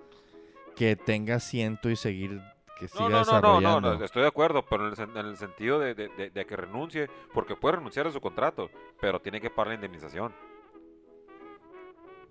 que 0.75 0.97
tenga 0.97 1.37
asiento 1.37 1.91
y 1.91 1.97
seguir, 1.97 2.41
que 2.79 2.89
siga 2.89 3.09
No, 3.09 3.25
no, 3.25 3.41
no, 3.41 3.61
no, 3.61 3.81
no, 3.81 4.05
estoy 4.05 4.23
de 4.23 4.29
acuerdo, 4.29 4.65
pero 4.69 4.85
en 4.87 4.91
el, 4.91 4.97
sen- 4.97 5.19
en 5.19 5.27
el 5.27 5.37
sentido 5.37 5.79
de, 5.79 5.95
de- 5.95 6.09
de- 6.09 6.31
de 6.31 6.47
que 6.47 6.57
renuncie, 6.57 7.09
porque 7.33 7.57
puede 7.57 7.77
renunciar 7.77 8.07
a 8.07 8.11
su 8.11 8.21
contrato, 8.21 8.71
pero 9.01 9.21
tiene 9.21 9.41
que 9.41 9.51
pagar 9.51 9.69
la 9.69 9.75
indemnización. 9.77 10.33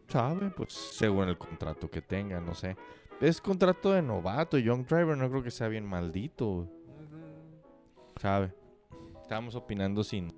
¿Sabe? 0.08 0.52
Pues 0.52 0.72
según 0.74 1.28
el 1.30 1.38
contrato 1.38 1.90
que 1.90 2.02
tenga, 2.02 2.40
no 2.40 2.54
sé. 2.54 2.78
Es 3.20 3.42
contrato 3.42 3.92
de 3.92 4.02
novato, 4.02 4.58
Young 4.58 4.86
Driver, 4.86 5.18
no 5.18 5.30
creo 5.30 5.42
que 5.42 5.52
sea 5.52 5.68
bien 5.68 5.86
maldito, 5.86 6.68
¿sabe? 8.18 8.54
Estamos 9.22 9.56
opinando 9.56 10.04
sin... 10.04 10.32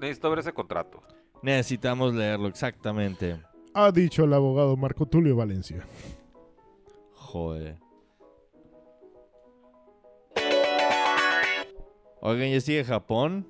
Necesito 0.00 0.30
ver 0.30 0.38
ese 0.38 0.52
contrato. 0.52 1.02
Necesitamos 1.42 2.14
leerlo, 2.14 2.48
exactamente. 2.48 3.40
Ha 3.74 3.90
dicho 3.92 4.24
el 4.24 4.32
abogado 4.32 4.76
Marco 4.76 5.04
Tulio 5.06 5.36
Valencia. 5.36 5.84
Joder. 7.14 7.78
Oigan, 12.24 12.50
¿ya 12.50 12.60
sigue 12.60 12.84
Japón? 12.84 13.46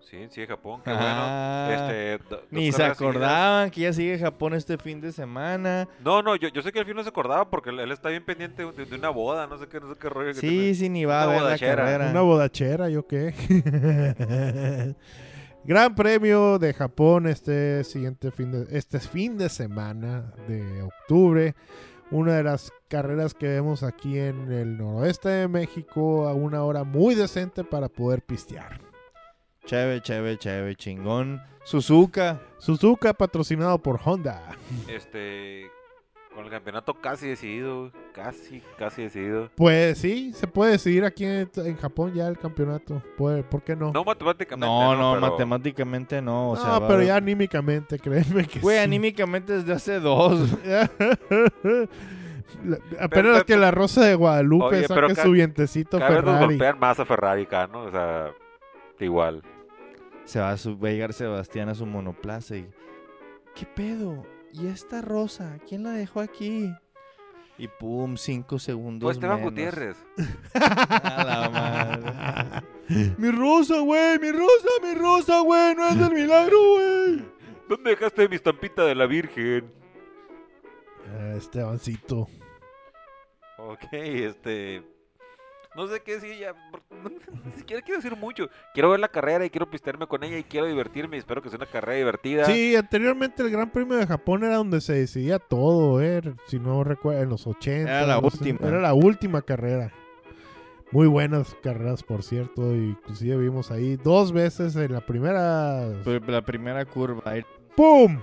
Sí, 0.00 0.26
sí, 0.30 0.44
Japón, 0.44 0.80
qué 0.82 0.90
Ah, 0.92 1.66
bueno. 1.68 1.82
Este, 1.86 2.18
do- 2.28 2.36
dos 2.40 2.44
Ni 2.50 2.66
se 2.66 2.78
seguidas. 2.78 2.92
acordaban 3.00 3.70
que 3.70 3.82
ya 3.82 3.92
sigue 3.92 4.18
Japón 4.18 4.54
este 4.54 4.76
fin 4.76 5.00
de 5.00 5.12
semana. 5.12 5.86
No, 6.04 6.20
no, 6.20 6.34
yo, 6.34 6.48
yo 6.48 6.62
sé 6.62 6.72
que 6.72 6.80
el 6.80 6.84
fin 6.86 6.96
no 6.96 7.02
se 7.04 7.10
acordaba 7.10 7.48
porque 7.48 7.70
él, 7.70 7.92
está 7.92 8.08
bien 8.08 8.24
pendiente 8.24 8.64
de, 8.64 8.86
de 8.86 8.96
una 8.96 9.10
boda, 9.10 9.46
no 9.46 9.56
sé 9.58 9.68
qué, 9.68 9.78
no 9.78 9.88
sé 9.92 9.96
qué 10.00 10.08
rollo. 10.08 10.28
que 10.28 10.40
Sí, 10.40 10.48
tiene. 10.48 10.74
sí, 10.74 10.88
ni 10.88 11.04
va 11.04 11.22
a 11.22 11.26
Una 11.26 11.32
ver 11.34 11.36
la 11.42 11.44
bodachera. 11.44 11.76
carrera. 11.84 12.10
Una 12.10 12.20
bodachera, 12.22 12.88
¿yo 12.88 13.06
qué? 13.06 13.34
Gran 15.64 15.94
premio 15.94 16.58
de 16.58 16.72
Japón 16.74 17.26
este 17.28 17.84
siguiente 17.84 18.30
fin 18.32 18.50
de, 18.50 18.66
este 18.76 18.98
fin 18.98 19.36
de 19.38 19.48
semana 19.48 20.32
de 20.48 20.82
octubre. 20.82 21.54
Una 22.10 22.36
de 22.36 22.42
las 22.42 22.72
carreras 22.88 23.34
que 23.34 23.46
vemos 23.46 23.82
aquí 23.84 24.18
en 24.18 24.50
el 24.50 24.76
noroeste 24.76 25.28
de 25.28 25.48
México 25.48 26.26
a 26.26 26.34
una 26.34 26.64
hora 26.64 26.82
muy 26.82 27.14
decente 27.14 27.62
para 27.62 27.88
poder 27.88 28.22
pistear. 28.22 28.80
Chévere, 29.64 30.00
chévere, 30.02 30.36
chévere, 30.36 30.74
chingón. 30.74 31.40
Suzuka. 31.64 32.40
Suzuka 32.58 33.14
patrocinado 33.14 33.78
por 33.78 34.00
Honda. 34.04 34.42
Este, 34.88 35.70
con 36.34 36.44
el 36.44 36.50
campeonato 36.50 36.94
casi 36.94 37.28
decidido, 37.28 37.90
casi, 38.14 38.62
casi 38.78 39.02
decidido. 39.02 39.50
Pues 39.56 39.98
sí, 39.98 40.32
se 40.32 40.46
puede 40.46 40.72
decidir 40.72 41.04
aquí 41.04 41.24
en, 41.24 41.50
en 41.56 41.76
Japón 41.76 42.12
ya 42.14 42.28
el 42.28 42.38
campeonato. 42.38 43.02
Puede- 43.18 43.42
¿Por 43.42 43.62
qué 43.62 43.74
no? 43.76 43.90
No 43.92 44.04
matemáticamente. 44.04 44.66
No, 44.66 44.94
no, 44.96 45.14
pero- 45.18 45.32
matemáticamente 45.32 46.22
no. 46.22 46.50
O 46.52 46.54
No, 46.56 46.62
sea, 46.62 46.86
pero 46.86 47.02
ya 47.02 47.16
anímicamente, 47.16 47.98
créeme 47.98 48.46
que 48.46 48.60
Güey, 48.60 48.78
sí. 48.78 48.82
anímicamente 48.84 49.54
desde 49.54 49.72
hace 49.72 49.98
dos. 50.00 50.48
La- 52.64 52.78
Apenas 53.00 53.32
pero- 53.34 53.46
que 53.46 53.56
la 53.56 53.70
Rosa 53.70 54.04
de 54.04 54.14
Guadalupe 54.14 54.64
Oye, 54.78 54.86
saque 54.88 55.14
su 55.14 55.30
vientecito 55.30 55.98
Cada 55.98 56.10
vez 56.10 56.24
nos 56.24 56.34
Ferrari. 56.34 56.46
golpean 56.54 56.78
más 56.78 56.98
a 57.00 57.04
Ferrari 57.04 57.42
acá, 57.42 57.66
¿no? 57.68 57.82
O 57.84 57.90
sea, 57.90 58.32
igual. 58.98 59.42
Se 60.24 60.40
va 60.40 60.50
a, 60.50 60.56
su- 60.56 60.78
va 60.78 60.88
a 60.88 60.92
llegar 60.92 61.12
Sebastián 61.12 61.68
a 61.68 61.74
su 61.74 61.86
monoplaza 61.86 62.56
y... 62.56 62.68
¿Qué 63.54 63.66
pedo? 63.66 64.24
¿Y 64.52 64.66
esta 64.66 65.00
rosa? 65.00 65.58
¿Quién 65.68 65.84
la 65.84 65.90
dejó 65.92 66.20
aquí? 66.20 66.72
Y 67.58 67.68
pum, 67.68 68.16
cinco 68.16 68.58
segundos 68.58 69.06
Pues 69.06 69.16
Esteban 69.18 69.36
menos. 69.36 69.50
Gutiérrez. 69.52 69.96
A 70.54 71.24
la 71.24 71.48
madre. 71.50 73.14
mi 73.18 73.30
rosa, 73.30 73.80
güey, 73.80 74.18
mi 74.18 74.32
rosa, 74.32 74.68
mi 74.82 74.94
rosa, 74.94 75.40
güey, 75.40 75.74
no 75.74 75.86
es 75.88 75.98
del 75.98 76.12
milagro, 76.12 76.56
güey. 76.58 77.24
¿Dónde 77.68 77.90
dejaste 77.90 78.28
mi 78.28 78.36
estampita 78.36 78.84
de 78.84 78.94
la 78.94 79.06
Virgen? 79.06 79.70
Ah, 81.18 81.34
Estebancito. 81.36 82.28
Ok, 83.58 83.92
este. 83.92 84.82
No 85.76 85.86
sé 85.86 86.00
qué 86.00 86.14
decir 86.14 86.36
ya. 86.38 86.52
Ni 87.44 87.52
siquiera 87.52 87.82
quiero 87.82 88.00
decir 88.02 88.16
mucho. 88.18 88.48
Quiero 88.74 88.90
ver 88.90 89.00
la 89.00 89.08
carrera 89.08 89.44
y 89.44 89.50
quiero 89.50 89.70
pistearme 89.70 90.06
con 90.06 90.24
ella 90.24 90.36
y 90.38 90.44
quiero 90.44 90.66
divertirme. 90.66 91.16
Y 91.16 91.20
espero 91.20 91.40
que 91.42 91.48
sea 91.48 91.58
una 91.58 91.66
carrera 91.66 91.98
divertida. 91.98 92.44
Sí, 92.46 92.74
anteriormente 92.76 93.42
el 93.42 93.50
Gran 93.50 93.70
Premio 93.70 93.96
de 93.96 94.06
Japón 94.06 94.42
era 94.44 94.56
donde 94.56 94.80
se 94.80 94.94
decidía 94.94 95.38
todo, 95.38 96.02
eh, 96.02 96.22
si 96.46 96.58
no 96.58 96.82
recuerdo, 96.84 97.22
en 97.22 97.28
los 97.28 97.46
80. 97.46 97.82
Era 97.90 98.06
la 98.06 98.20
no 98.20 98.30
sé, 98.30 98.36
última. 98.38 98.68
Era 98.68 98.80
la 98.80 98.94
última 98.94 99.42
carrera. 99.42 99.92
Muy 100.92 101.06
buenas 101.06 101.54
carreras, 101.62 102.02
por 102.02 102.24
cierto. 102.24 102.74
Inclusive 102.74 103.36
vimos 103.36 103.70
ahí 103.70 103.96
dos 103.96 104.32
veces 104.32 104.74
en 104.74 104.92
la 104.92 105.00
primera. 105.06 105.86
La 106.26 106.42
primera 106.42 106.84
curva. 106.84 107.32
¡Pum! 107.76 108.18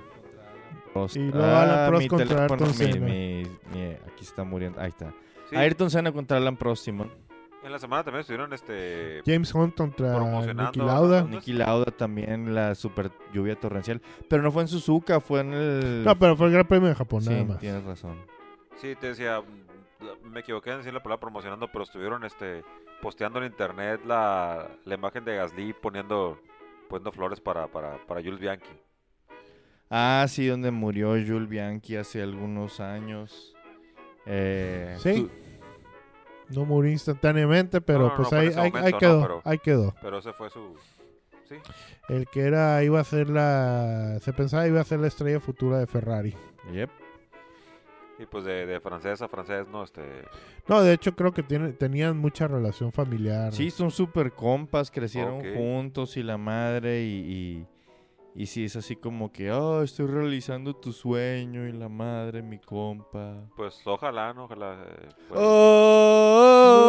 Y 1.14 1.20
luego 1.20 1.46
Alan 1.46 1.90
Prost 1.90 2.08
contra 2.08 2.28
teléfono, 2.28 2.66
Ayrton 2.66 2.68
mi- 2.70 2.74
Senna. 2.94 3.06
mi- 3.06 3.44
mi- 3.72 3.92
aquí 3.94 4.24
está 4.24 4.44
muriendo. 4.44 4.82
Ahí 4.82 4.90
está. 4.90 5.14
Sí, 5.50 5.56
Ayrton 5.56 5.90
Senna 5.92 6.12
contra 6.12 6.38
Alan 6.38 6.58
Prost, 6.58 6.84
Simón. 6.86 7.10
En 7.68 7.74
la 7.74 7.80
semana 7.80 8.02
también 8.02 8.22
estuvieron 8.22 8.54
este. 8.54 9.22
James 9.26 9.54
Hunt 9.54 9.76
contra 9.76 10.18
Niki 10.54 10.80
Lauda. 10.80 11.24
Niki 11.24 11.52
Lauda 11.52 11.92
también, 11.92 12.56
la 12.56 12.74
super 12.76 13.12
lluvia 13.34 13.60
torrencial. 13.60 14.02
Pero 14.30 14.42
no 14.42 14.54
fue 14.54 14.62
en 14.62 14.70
Suzuka, 14.70 15.20
fue 15.20 15.42
en 15.42 15.54
el... 15.54 16.04
No, 16.06 16.16
pero 16.18 16.38
fue 16.38 16.48
el 16.48 16.54
Gran 16.54 16.66
Premio 16.66 16.88
de 16.88 16.96
Japón, 16.96 17.22
sí, 17.24 17.30
nada 17.30 17.44
más. 17.44 17.60
tienes 17.60 17.84
razón. 17.84 18.16
Sí, 18.78 18.96
te 18.96 19.08
decía. 19.08 19.42
mm, 19.42 20.30
Me 20.32 20.40
equivoqué 20.40 20.72
en 20.72 20.78
decir 20.78 20.94
la 20.94 21.04
palabra 21.04 21.20
promocionando, 21.20 21.68
pero 21.70 21.84
estuvieron 21.84 22.24
este 22.24 22.64
posteando 23.02 23.40
en 23.40 23.46
internet 23.48 24.00
la, 24.06 24.70
la 24.86 24.96
imagen 24.96 25.26
de 25.26 25.36
Gasly 25.36 25.74
poniendo 25.74 26.40
poniendo 26.88 27.12
flores 27.12 27.42
para, 27.42 27.68
para, 27.68 27.98
para 28.08 28.22
Jules 28.24 28.40
Bianchi. 28.40 28.70
Ah, 29.90 30.26
sí, 30.30 30.48
donde 30.48 30.72
murió 30.72 31.10
Jules 31.10 31.50
Bianchi 31.50 31.98
hace 31.98 32.22
algunos 32.24 32.80
años. 32.80 33.54
Eh, 34.26 34.96
Sí. 35.00 35.30
No 36.50 36.66
murió 36.66 36.92
instantáneamente, 36.92 37.82
pero 37.82 38.00
No, 38.00 38.10
no, 38.10 38.16
pues 38.16 38.34
ahí, 38.34 38.48
ahí, 38.48 38.56
momento, 38.56 38.78
ahí 38.80 38.92
no, 38.94 38.98
quedó. 39.00 39.22
pero- 39.22 39.42
Ahí 39.44 39.58
quedó. 39.60 39.96
Pero 40.02 40.18
ese 40.20 40.34
fue 40.34 40.50
su. 40.50 40.76
Sí. 41.50 41.56
El 42.10 42.28
que 42.28 42.42
era, 42.42 42.84
iba 42.84 43.00
a 43.00 43.04
ser 43.04 43.30
la. 43.30 44.18
Se 44.22 44.34
pensaba 44.34 44.68
iba 44.68 44.82
a 44.82 44.84
ser 44.84 45.00
la 45.00 45.08
estrella 45.08 45.40
futura 45.40 45.80
de 45.80 45.88
Ferrari. 45.88 46.36
Yep. 46.74 46.90
Y 48.20 48.26
pues 48.26 48.44
de, 48.46 48.66
de 48.66 48.80
francés 48.80 49.22
a 49.22 49.28
francés, 49.28 49.68
no, 49.68 49.84
este. 49.84 50.02
No, 50.68 50.82
de 50.82 50.94
hecho 50.94 51.16
creo 51.16 51.32
que 51.32 51.44
tiene, 51.44 51.72
tenían 51.74 52.18
mucha 52.18 52.48
relación 52.48 52.92
familiar. 52.92 53.54
Sí, 53.54 53.70
son 53.72 53.92
super 53.92 54.32
compas, 54.34 54.90
crecieron 54.92 55.42
juntos 55.56 56.18
y 56.18 56.24
la 56.24 56.38
madre 56.38 57.04
y, 57.04 57.66
y, 58.38 58.46
sí, 58.46 58.66
es 58.66 58.76
así 58.76 58.96
como 58.96 59.32
que, 59.32 59.52
oh, 59.52 59.82
estoy 59.84 60.06
realizando 60.08 60.76
tu 60.76 60.94
sueño 60.94 61.68
y 61.68 61.72
la 61.72 61.90
madre, 61.90 62.42
mi 62.44 62.60
compa. 62.60 63.44
Pues 63.56 63.82
ojalá, 63.86 64.34
¿no? 64.34 64.46
Ojalá. 64.46 64.78
eh, 64.88 65.10
pues, 65.28 65.40
Oh, 65.40 66.88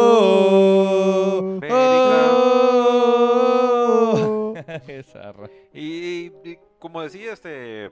Oh. 4.11 4.53
Ra- 5.13 5.49
Y, 5.73 6.31
y 6.43 6.57
como 6.79 7.01
decía, 7.01 7.33
este. 7.33 7.91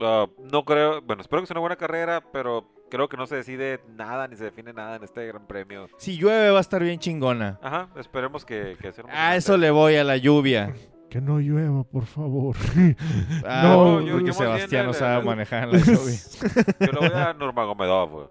ah, 0.00 0.26
no 0.50 0.64
creo. 0.64 1.00
Bueno, 1.02 1.22
espero 1.22 1.42
que 1.42 1.46
sea 1.46 1.54
una 1.54 1.60
buena 1.60 1.76
carrera, 1.76 2.22
pero 2.32 2.64
creo 2.90 3.08
que 3.08 3.16
no 3.16 3.26
se 3.26 3.36
decide 3.36 3.80
nada 3.96 4.28
ni 4.28 4.36
se 4.36 4.44
define 4.44 4.72
nada 4.72 4.96
en 4.96 5.04
este 5.04 5.26
gran 5.26 5.46
premio. 5.46 5.88
Si 5.98 6.16
llueve 6.16 6.50
va 6.50 6.58
a 6.58 6.60
estar 6.60 6.82
bien 6.82 6.98
chingona. 6.98 7.58
Ajá, 7.62 7.88
esperemos 7.96 8.44
que, 8.44 8.76
que 8.80 8.92
sea 8.92 9.04
A 9.10 9.36
eso 9.36 9.56
le 9.56 9.70
voy 9.70 9.96
a 9.96 10.04
la 10.04 10.16
lluvia. 10.16 10.74
Que 11.10 11.20
no 11.20 11.38
llueva, 11.40 11.84
por 11.84 12.04
favor. 12.06 12.54
Ah, 13.44 13.62
No, 13.64 14.00
yo- 14.02 14.14
porque 14.14 14.32
Sebastián 14.32 14.86
no 14.86 14.92
sabe 14.92 15.24
manejar 15.24 15.64
en 15.64 15.72
la 15.72 15.78
lluvia. 15.78 16.18
Yo 16.80 16.92
lo 16.92 17.00
voy 17.00 17.10
a 17.18 17.32
Nurmagomedov, 17.34 18.10
güey. 18.10 18.26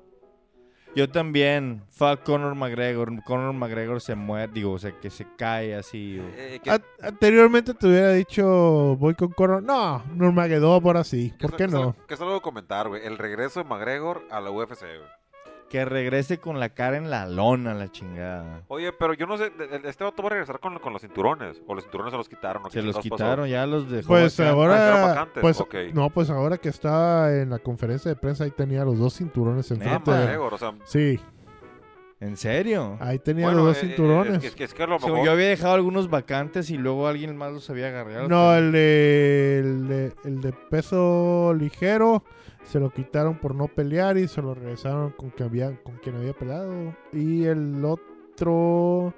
Yo 0.96 1.08
también. 1.10 1.84
Fuck 1.90 2.24
Conor 2.24 2.56
McGregor. 2.56 3.24
Conor 3.24 3.54
McGregor 3.54 4.02
se 4.02 4.16
muere, 4.16 4.52
digo, 4.52 4.72
o 4.74 4.80
sea, 4.80 4.92
que 5.00 5.10
se 5.12 5.28
cae 5.38 5.76
así. 5.76 6.20
Eh, 6.36 6.60
que- 6.64 6.72
A- 6.72 6.82
anteriormente 7.04 7.74
te 7.74 7.88
hubiera 7.88 8.12
dicho, 8.14 8.96
voy 8.98 9.14
con 9.16 9.30
Coro. 9.30 9.62
No, 9.62 10.04
Nurmagomedov 10.14 10.86
ahora 10.88 11.04
sí. 11.04 11.34
¿Por 11.40 11.52
qué 11.52 11.58
que 11.58 11.64
es 11.66 11.72
no? 11.72 11.96
Que 12.08 12.16
de 12.16 12.42
comentar, 12.42 12.88
güey. 12.88 13.06
El 13.06 13.18
regreso 13.18 13.62
de 13.64 13.70
McGregor 13.70 14.24
a 14.32 14.40
la 14.40 14.50
UFC, 14.50 14.82
güey. 14.82 15.10
Que 15.70 15.84
regrese 15.84 16.38
con 16.38 16.62
la 16.62 16.70
cara 16.70 16.96
en 16.96 17.10
la 17.10 17.28
lona, 17.28 17.74
la 17.74 17.92
chingada. 17.92 18.62
Oye, 18.70 18.94
pero 18.94 19.14
yo 19.14 19.26
no 19.28 19.38
sé, 19.38 19.50
de- 19.50 19.68
de- 19.80 19.90
este 19.90 20.04
vato 20.06 20.24
va 20.24 20.28
a 20.28 20.32
regresar 20.32 20.60
con, 20.62 20.80
con 20.80 20.94
los 20.94 21.02
cinturones. 21.02 21.62
O 21.68 21.76
los 21.76 21.84
cinturones 21.84 22.12
se 22.12 22.18
los 22.18 22.30
quitaron. 22.30 22.66
¿o 22.66 22.70
Se 22.70 22.82
los 22.82 22.96
pasó? 22.96 23.02
quitaron, 23.10 23.50
ya 23.50 23.66
los 23.66 23.90
dejó. 23.92 24.08
Pues. 24.08 24.40
Ah, 24.40 24.50
ahora, 24.52 25.02
vacantes, 25.06 25.42
pues 25.42 25.60
ok. 25.60 25.76
no, 25.94 26.10
pues 26.10 26.30
ahora 26.30 26.58
que 26.58 26.70
estaba 26.70 27.34
en 27.34 27.50
la 27.50 27.60
conferencia 27.60 28.10
de 28.10 28.16
prensa 28.16 28.46
ahí 28.46 28.52
tenía 28.52 28.86
los 28.86 28.98
dos 28.98 29.16
cinturones 29.16 29.70
Ah, 29.70 29.74
enfrente. 29.76 30.10
McGregor, 30.12 30.54
o 30.54 30.58
sea. 30.58 30.74
Sí, 30.86 31.20
¿En 32.20 32.36
serio? 32.38 32.98
ahí 33.00 33.20
tenía 33.20 33.46
bueno, 33.48 33.60
los 33.66 33.68
dos 33.76 33.78
eh, 33.78 33.86
eh, 33.86 33.90
cinturones. 33.90 34.44
Es 34.44 34.56
que, 34.56 34.64
es 34.64 34.74
que, 34.74 34.84
a 34.84 34.88
lo 34.88 34.98
Como 35.00 35.16
mejor. 35.16 35.26
yo 35.28 35.32
había 35.34 35.48
dejado 35.50 35.74
algunos 35.76 36.10
vacantes 36.10 36.70
y 36.72 36.78
luego 36.78 37.08
alguien 37.08 37.36
más 37.38 37.52
los 37.52 37.70
había 37.70 37.90
agarrado. 37.90 38.28
No, 38.30 38.56
el 38.56 38.72
de, 38.72 39.60
el 39.60 39.88
de, 39.88 40.14
el 40.24 40.42
de 40.42 40.52
peso 40.54 41.54
ligero 41.60 42.24
se 42.68 42.80
lo 42.80 42.90
quitaron 42.92 43.38
por 43.40 43.56
no 43.56 43.68
pelear 43.68 44.18
y 44.18 44.28
se 44.28 44.42
lo 44.42 44.54
regresaron 44.54 45.12
con, 45.12 45.32
que 45.32 45.44
había, 45.44 45.76
con 45.84 45.96
quien 45.98 46.16
había 46.18 46.34
peleado. 46.34 46.96
Y 47.14 47.46
el 47.46 47.84
otro, 47.84 49.14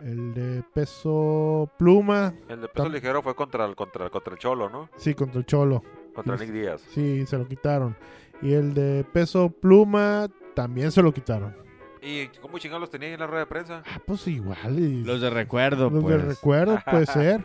el 0.00 0.34
de 0.34 0.62
peso 0.74 1.70
pluma, 1.78 2.34
El 2.48 2.60
de 2.60 2.68
peso 2.68 2.88
ligero 2.88 3.22
fue 3.22 3.34
contra 3.34 3.64
el, 3.64 3.74
contra, 3.76 4.10
contra 4.10 4.32
el 4.34 4.38
Cholo, 4.38 4.68
¿no? 4.68 4.88
sí, 4.96 5.14
contra 5.14 5.38
el 5.38 5.46
Cholo. 5.46 5.82
Contra. 6.14 6.36
Nick 6.36 6.50
Díaz. 6.50 6.80
Sí, 6.90 7.24
se 7.26 7.36
lo 7.38 7.46
quitaron. 7.48 7.96
Y 8.42 8.52
el 8.52 8.74
de 8.74 9.04
peso 9.12 9.48
pluma 9.50 10.28
también 10.54 10.92
se 10.92 11.02
lo 11.02 11.12
quitaron. 11.12 11.56
¿Y 12.02 12.26
cómo 12.40 12.58
chingados 12.58 12.82
los 12.82 12.90
tenía 12.90 13.08
ahí 13.08 13.14
en 13.14 13.20
la 13.20 13.26
rueda 13.26 13.40
de 13.40 13.46
prensa? 13.46 13.82
Ah, 13.86 13.98
pues 14.04 14.28
igual. 14.28 14.78
y- 14.78 15.02
Los 15.04 15.20
de 15.20 15.30
recuerdo, 15.30 15.88
los 15.90 16.02
pues. 16.04 16.16
de 16.22 16.28
recuerdo, 16.28 16.78
puede 16.90 17.06
ser. 17.06 17.44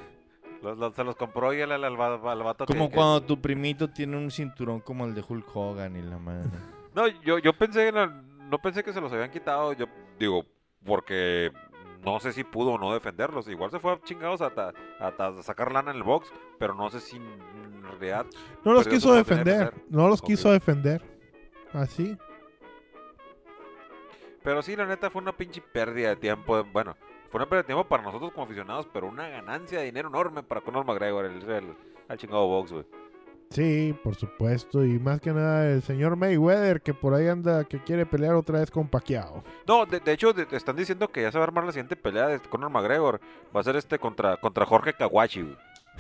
Los, 0.62 0.78
los- 0.78 0.94
se 0.94 1.04
los 1.04 1.16
compró 1.16 1.54
y 1.54 1.62
el, 1.62 1.72
al, 1.72 1.84
al, 1.84 2.00
va- 2.00 2.32
al 2.32 2.44
vato 2.44 2.66
Como 2.66 2.90
que- 2.90 2.96
cuando 2.96 3.22
tu 3.22 3.40
primito 3.42 3.90
tiene 3.90 4.18
un 4.18 4.30
cinturón 4.32 4.82
como 4.82 5.06
el 5.06 5.16
de 5.16 5.24
Hulk 5.28 5.56
Hogan 5.56 5.96
y 5.96 6.02
la 6.02 6.18
madre. 6.18 6.50
No, 6.96 7.08
yo, 7.08 7.38
yo 7.38 7.54
pensé, 7.54 7.92
no 7.94 8.58
pensé 8.60 8.84
que 8.84 8.92
se 8.92 9.00
los 9.00 9.14
habían 9.14 9.30
quitado, 9.32 9.72
yo 9.74 9.86
digo, 10.20 10.44
porque 10.84 11.52
no 12.04 12.20
sé 12.20 12.34
si 12.34 12.44
pudo 12.44 12.72
o 12.72 12.78
no 12.80 12.92
defenderlos. 12.94 13.48
Igual 13.48 13.70
se 13.70 13.80
fue 13.80 13.94
a 13.94 14.02
chingados 14.02 14.42
hasta, 14.42 14.74
hasta 15.00 15.42
sacar 15.44 15.72
lana 15.72 15.92
en 15.92 15.98
el 15.98 16.04
box, 16.04 16.30
pero 16.58 16.74
no 16.74 16.90
sé 16.90 17.00
si 17.00 17.18
en 17.18 17.84
realidad... 17.84 18.26
No 18.66 18.74
los 18.74 18.88
quiso 18.88 19.14
defender. 19.14 19.72
No 19.88 20.08
los 20.10 20.22
quiso 20.22 20.52
defender. 20.52 21.02
Así. 21.74 22.18
Pero 24.44 24.62
sí, 24.62 24.76
la 24.76 24.86
neta 24.88 25.10
fue 25.10 25.22
una 25.22 25.36
pinche 25.36 25.62
pérdida 25.62 26.10
de 26.10 26.16
tiempo. 26.16 26.64
Bueno, 26.74 26.98
fue 27.30 27.38
una 27.40 27.46
pérdida 27.50 27.62
de 27.64 27.68
tiempo 27.68 27.84
para 27.88 28.04
nosotros 28.04 28.32
como 28.32 28.46
aficionados, 28.46 28.88
pero 28.94 29.08
una 29.08 29.28
ganancia 29.30 29.80
de 29.80 29.86
dinero 29.86 30.10
enorme 30.10 30.44
para 30.44 30.62
Conor 30.62 30.86
McGregor, 30.86 31.26
el, 31.26 31.42
el, 31.50 31.74
el 32.10 32.18
chingado 32.18 32.48
box, 32.48 32.72
güey. 32.72 32.86
Sí, 33.52 33.96
por 34.04 34.14
supuesto. 34.16 34.86
Y 34.86 35.00
más 35.00 35.20
que 35.22 35.32
nada 35.32 35.68
el 35.72 35.82
señor 35.82 36.16
Mayweather 36.16 36.82
que 36.82 36.94
por 36.94 37.16
ahí 37.16 37.28
anda 37.28 37.64
que 37.64 37.82
quiere 37.84 38.06
pelear 38.06 38.36
otra 38.36 38.60
vez 38.60 38.70
con 38.70 38.88
Pacquiao. 38.88 39.44
No, 39.68 39.88
de, 39.88 40.00
de 40.00 40.12
hecho, 40.12 40.34
de- 40.34 40.46
te 40.46 40.56
están 40.56 40.76
diciendo 40.76 41.08
que 41.08 41.24
ya 41.24 41.32
se 41.32 41.40
va 41.40 41.46
a 41.46 41.48
armar 41.48 41.64
la 41.64 41.72
siguiente 41.72 41.96
pelea 41.96 42.28
de 42.28 42.40
Conor 42.40 42.70
McGregor. 42.70 43.20
Va 43.56 43.62
a 43.62 43.64
ser 43.64 43.76
este 43.76 43.98
contra, 43.98 44.38
contra 44.38 44.66
Jorge 44.68 44.94
Kawachi, 44.94 45.42
güey. 45.42 45.58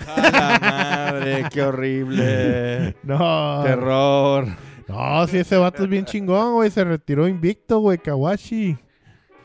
¡A 0.07 0.21
la 0.21 0.59
madre! 0.59 1.45
¡Qué 1.51 1.61
horrible! 1.63 2.95
No. 3.03 3.63
¡Terror! 3.63 4.45
No, 4.87 5.27
si 5.27 5.37
ese 5.39 5.57
vato 5.57 5.83
es 5.83 5.89
bien 5.89 6.05
chingón, 6.05 6.53
güey. 6.53 6.69
Se 6.69 6.83
retiró 6.83 7.27
invicto, 7.27 7.79
güey, 7.79 7.97
Kawashi. 7.97 8.77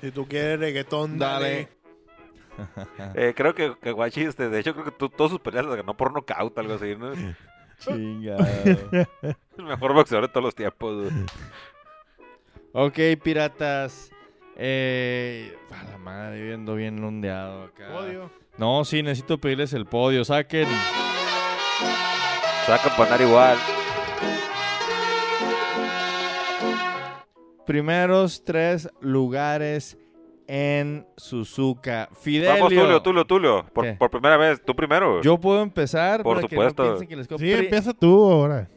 Si 0.02 0.10
tú 0.10 0.26
quieres 0.28 0.60
reggaetón, 0.60 1.18
Dale. 1.18 1.68
Eh, 3.14 3.32
creo 3.36 3.54
que 3.54 3.74
Kawachi, 3.78 4.22
este, 4.22 4.48
de 4.48 4.60
hecho, 4.60 4.72
creo 4.74 4.84
que 4.84 4.90
to- 4.92 5.08
todas 5.08 5.30
sus 5.32 5.40
peleas 5.40 5.64
las 5.66 5.76
ganó 5.76 5.96
por 5.96 6.12
nocaut, 6.12 6.56
algo 6.58 6.74
así, 6.74 6.94
¿no? 6.96 7.12
Chingado. 7.78 8.44
El 9.58 9.64
mejor 9.64 9.92
boxeador 9.94 10.26
de 10.28 10.32
todos 10.32 10.44
los 10.44 10.54
tiempos, 10.54 11.10
güey. 11.10 11.26
Ok, 12.72 13.22
piratas. 13.22 14.10
Eh, 14.56 15.56
a 15.72 15.82
la 15.90 15.98
madre, 15.98 16.42
viendo 16.42 16.74
bien 16.76 17.02
ondeado 17.02 17.64
acá. 17.64 17.92
Odio. 17.94 18.30
No, 18.56 18.84
sí, 18.84 19.02
necesito 19.02 19.38
pedirles 19.38 19.72
el 19.72 19.86
podio. 19.86 20.24
Saquen. 20.24 20.68
Sacan 22.66 22.92
para 22.96 23.04
andar 23.14 23.20
igual. 23.20 23.58
Primeros 27.66 28.44
tres 28.44 28.88
lugares 29.00 29.96
en 30.46 31.06
Suzuka. 31.16 32.08
Fidelio. 32.20 32.52
Vamos, 32.54 32.68
Tulio, 32.68 33.02
Tulio, 33.02 33.24
Tulio. 33.26 33.66
Por, 33.98 34.10
primera 34.10 34.36
vez, 34.36 34.62
tú 34.64 34.74
primero. 34.74 35.20
Yo 35.22 35.38
puedo 35.38 35.62
empezar 35.62 36.22
Por 36.22 36.36
para 36.36 36.48
supuesto. 36.48 36.82
que 36.82 36.88
no 36.88 36.96
piensen 36.96 37.08
que 37.08 37.16
les 37.16 37.26
Sí, 37.40 37.52
empieza 37.52 37.92
tú 37.92 38.30
ahora. 38.30 38.68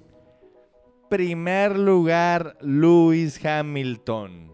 Primer 1.09 1.77
lugar, 1.77 2.57
Lewis 2.61 3.43
Hamilton. 3.45 4.51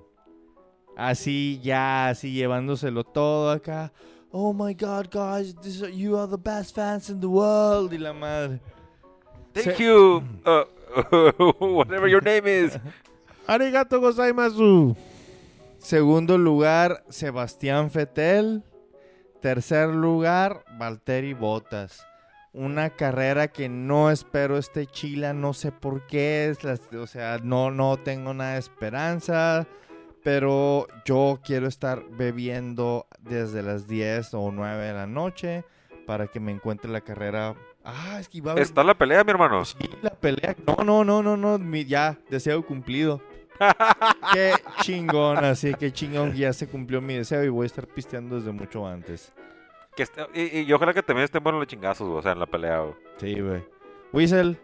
Así 0.96 1.60
ya, 1.64 2.10
así 2.10 2.32
llevándoselo 2.32 3.04
todo 3.04 3.50
acá. 3.52 3.92
Oh 4.32 4.54
my 4.54 4.74
God, 4.74 5.08
guys, 5.12 5.56
this- 5.62 5.82
you 5.96 6.18
are 6.18 6.28
the 6.30 6.38
best 6.38 6.76
fans 6.76 7.10
in 7.10 7.20
the 7.20 7.28
world. 7.28 7.92
Y 7.94 7.98
la 7.98 8.14
madre. 8.14 8.60
Thank 9.54 9.76
Se- 9.78 9.84
you. 9.84 10.24
uh, 10.46 10.64
whatever 11.60 12.08
your 12.08 12.24
name 12.24 12.48
is. 12.48 12.78
Arigato 13.48 14.00
gozaimasu. 14.00 14.96
Segundo 15.84 16.38
lugar, 16.38 17.04
Sebastián 17.10 17.92
Fetel. 17.92 18.64
Tercer 19.42 19.90
lugar, 19.90 20.64
Valtteri 20.80 21.34
Bottas. 21.34 22.08
Una 22.54 22.92
carrera 22.92 23.50
que 23.50 23.68
no 23.68 24.10
espero 24.10 24.58
este 24.58 24.88
Chila, 24.88 25.34
no 25.34 25.52
sé 25.54 25.74
por 25.74 26.08
qué, 26.08 26.48
es 26.50 26.64
o 26.94 27.06
sea, 27.06 27.40
no, 27.44 27.70
no 27.70 27.98
tengo 27.98 28.34
nada 28.34 28.54
de 28.54 28.60
esperanza, 28.60 29.68
pero 30.24 30.88
yo 31.04 31.42
quiero 31.44 31.68
estar 31.68 32.02
bebiendo 32.12 33.06
desde 33.20 33.62
las 33.62 33.86
10 33.86 34.36
o 34.36 34.52
9 34.54 34.86
de 34.86 34.94
la 34.94 35.06
noche 35.06 35.66
para 36.08 36.28
que 36.28 36.40
me 36.40 36.54
encuentre 36.54 36.90
la 36.90 37.02
carrera. 37.02 37.56
Ah, 37.84 38.20
es 38.22 38.30
que 38.30 38.38
iba 38.38 38.52
a 38.52 38.54
haber... 38.54 38.64
Está 38.64 38.86
la 38.86 38.98
pelea, 38.98 39.26
mi 39.26 39.32
hermano. 39.32 39.66
Sí, 39.66 39.76
la 40.02 40.12
pelea. 40.12 40.56
No, 40.66 40.86
no, 40.86 41.04
no, 41.04 41.22
no, 41.22 41.36
no. 41.36 41.76
ya, 41.76 42.18
deseo 42.30 42.66
cumplido. 42.66 43.22
Qué 44.34 44.54
chingón, 44.82 45.38
así 45.44 45.74
que 45.74 45.92
chingón 45.92 46.34
ya 46.34 46.54
se 46.54 46.68
cumplió 46.68 47.02
mi 47.02 47.16
deseo 47.16 47.44
y 47.44 47.50
voy 47.50 47.64
a 47.66 47.68
estar 47.68 47.88
pisteando 47.88 48.36
desde 48.38 48.52
mucho 48.52 48.86
antes. 48.88 49.34
Que 49.96 50.04
esté- 50.04 50.28
y, 50.34 50.62
y 50.62 50.74
ojalá 50.74 50.94
que 50.94 51.04
también 51.04 51.26
estén 51.26 51.44
buenos 51.44 51.60
los 51.62 51.68
chingazos, 51.68 52.08
o 52.10 52.22
sea, 52.22 52.32
en 52.32 52.40
la 52.40 52.46
pelea, 52.48 52.80
güey. 52.80 52.94
Sí, 53.18 53.40
güey. 53.40 53.64
Whistle, 54.12 54.58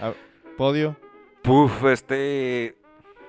a- 0.00 0.12
podio. 0.56 0.96
Puf, 1.42 1.84
este. 1.84 2.76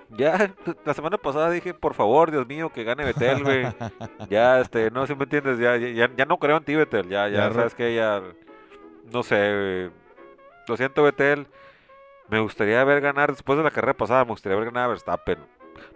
Ya, 0.10 0.54
la 0.86 0.94
semana 0.94 1.18
pasada 1.18 1.50
dije, 1.50 1.74
por 1.74 1.94
favor, 1.96 2.30
Dios 2.32 2.46
mío, 2.48 2.72
que 2.72 2.84
gane 2.84 3.04
Betel, 3.04 3.44
güey. 3.44 3.66
ya, 4.30 4.60
este, 4.62 4.92
no, 4.92 5.08
si 5.08 5.16
me 5.16 5.24
entiendes, 5.24 5.58
ya, 5.58 5.76
ya, 5.78 6.10
ya- 6.16 6.26
no 6.26 6.38
creo 6.38 6.58
en 6.58 6.64
ti, 6.64 6.76
Betel. 6.76 7.10
Ya, 7.10 7.28
ya, 7.28 7.52
sabes 7.52 7.74
que 7.74 7.96
ya. 7.96 8.22
No 9.12 9.24
sé, 9.24 9.36
güey. 9.36 9.92
Lo 10.68 10.78
siento, 10.78 11.04
Betel. 11.04 11.48
Me 12.30 12.40
gustaría 12.40 12.84
ver 12.84 13.02
ganar, 13.02 13.32
después 13.32 13.58
de 13.58 13.64
la 13.64 13.72
carrera 13.72 13.94
pasada, 13.96 14.26
me 14.26 14.32
gustaría 14.32 14.58
ver 14.58 14.66
ganar 14.66 14.86
a 14.86 14.88
Verstappen. 14.88 15.38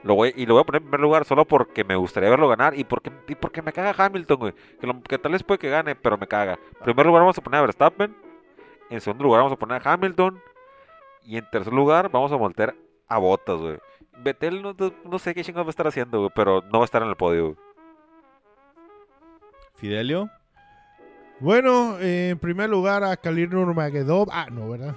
Lo 0.04 0.16
voy, 0.16 0.34
y 0.36 0.46
lo 0.46 0.54
voy 0.56 0.62
a 0.62 0.66
poner 0.66 0.82
en 0.82 0.88
primer 0.88 1.00
lugar 1.02 1.26
solo 1.26 1.46
porque 1.46 1.84
me 1.84 1.96
gustaría 1.96 2.30
verlo 2.30 2.48
ganar 2.50 2.78
y 2.78 2.84
porque, 2.84 3.12
y 3.28 3.36
porque 3.36 3.62
me 3.62 3.74
caga 3.74 3.96
Hamilton, 4.06 4.38
güey. 4.38 4.54
Que, 4.80 4.88
lo- 4.88 5.02
que 5.02 5.18
tal 5.18 5.32
vez 5.32 5.44
puede 5.44 5.58
que 5.60 5.70
gane, 5.70 5.96
pero 5.96 6.18
me 6.18 6.28
caga. 6.28 6.54
En 6.80 6.84
primer 6.84 7.06
lugar 7.06 7.22
vamos 7.22 7.38
a 7.38 7.42
poner 7.42 7.60
a 7.60 7.62
Verstappen. 7.62 8.16
En 8.90 9.02
segundo 9.02 9.24
lugar 9.24 9.40
vamos 9.40 9.54
a 9.54 9.60
poner 9.60 9.82
a 9.88 9.94
Hamilton. 9.94 10.40
Y 11.24 11.38
en 11.38 11.50
tercer 11.50 11.74
lugar 11.74 12.10
vamos 12.12 12.32
a 12.32 12.36
voltear 12.36 12.76
a 13.08 13.18
Bottas, 13.18 13.58
güey. 13.58 13.78
Betel 14.22 14.62
no, 14.62 14.76
no- 14.78 14.94
no 15.06 15.20
sé 15.20 15.34
qué 15.34 15.44
chingados 15.44 15.66
va 15.68 15.70
a 15.70 15.72
estar 15.72 15.88
haciendo, 15.88 16.20
güey, 16.20 16.32
pero 16.36 16.62
no 16.72 16.80
va 16.80 16.84
a 16.84 16.86
estar 16.86 17.02
en 17.02 17.10
el 17.10 17.16
podio, 17.16 17.44
güey. 17.46 17.56
Fidelio. 19.76 20.30
Bueno, 21.40 21.98
eh, 22.00 22.30
en 22.32 22.40
primer 22.40 22.70
lugar 22.70 23.04
a 23.04 23.16
Khalil 23.16 23.50
Nurmagomedov. 23.50 24.28
Ah, 24.32 24.48
no, 24.52 24.70
¿verdad? 24.70 24.94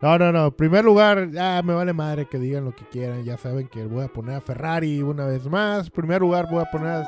No, 0.00 0.18
no, 0.18 0.32
no. 0.32 0.50
Primer 0.50 0.84
lugar, 0.84 1.30
ya 1.30 1.60
me 1.62 1.74
vale 1.74 1.92
madre 1.92 2.26
que 2.26 2.38
digan 2.38 2.64
lo 2.64 2.74
que 2.74 2.84
quieran. 2.86 3.22
Ya 3.24 3.36
saben 3.36 3.68
que 3.68 3.84
voy 3.84 4.04
a 4.04 4.08
poner 4.08 4.36
a 4.36 4.40
Ferrari 4.40 5.02
una 5.02 5.26
vez 5.26 5.46
más. 5.46 5.90
Primer 5.90 6.22
lugar 6.22 6.48
voy 6.50 6.62
a 6.62 6.70
poner 6.70 6.88
a... 6.88 7.04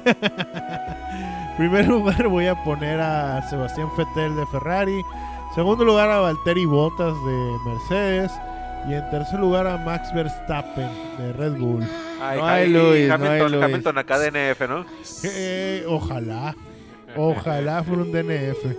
Primer 1.58 1.86
lugar 1.86 2.26
voy 2.28 2.46
a 2.46 2.64
poner 2.64 2.98
a 3.00 3.42
Sebastián 3.50 3.88
Vettel 3.98 4.34
de 4.36 4.46
Ferrari. 4.46 5.02
Segundo 5.54 5.84
lugar 5.84 6.08
a 6.10 6.20
Valtteri 6.20 6.64
Bottas 6.64 7.12
de 7.12 7.56
Mercedes. 7.66 8.32
Y 8.88 8.94
en 8.94 9.10
tercer 9.10 9.38
lugar 9.38 9.66
a 9.66 9.76
Max 9.76 10.14
Verstappen 10.14 10.88
de 11.18 11.32
Red 11.34 11.58
Bull. 11.58 11.86
Ay, 12.20 12.38
No 12.38 12.46
hay 12.46 12.68
Luis, 12.68 13.08
no 13.08 13.14
Hamilton, 13.14 13.30
hay 13.32 13.50
Luis. 13.50 13.64
Hamilton 13.64 13.98
acá 13.98 14.18
de 14.18 14.30
NF, 14.30 14.60
¿no? 14.68 14.86
Eh, 15.24 15.84
ojalá. 15.88 16.56
Ojalá 17.16 17.82
fuera 17.82 18.02
un 18.02 18.12
DNF. 18.12 18.76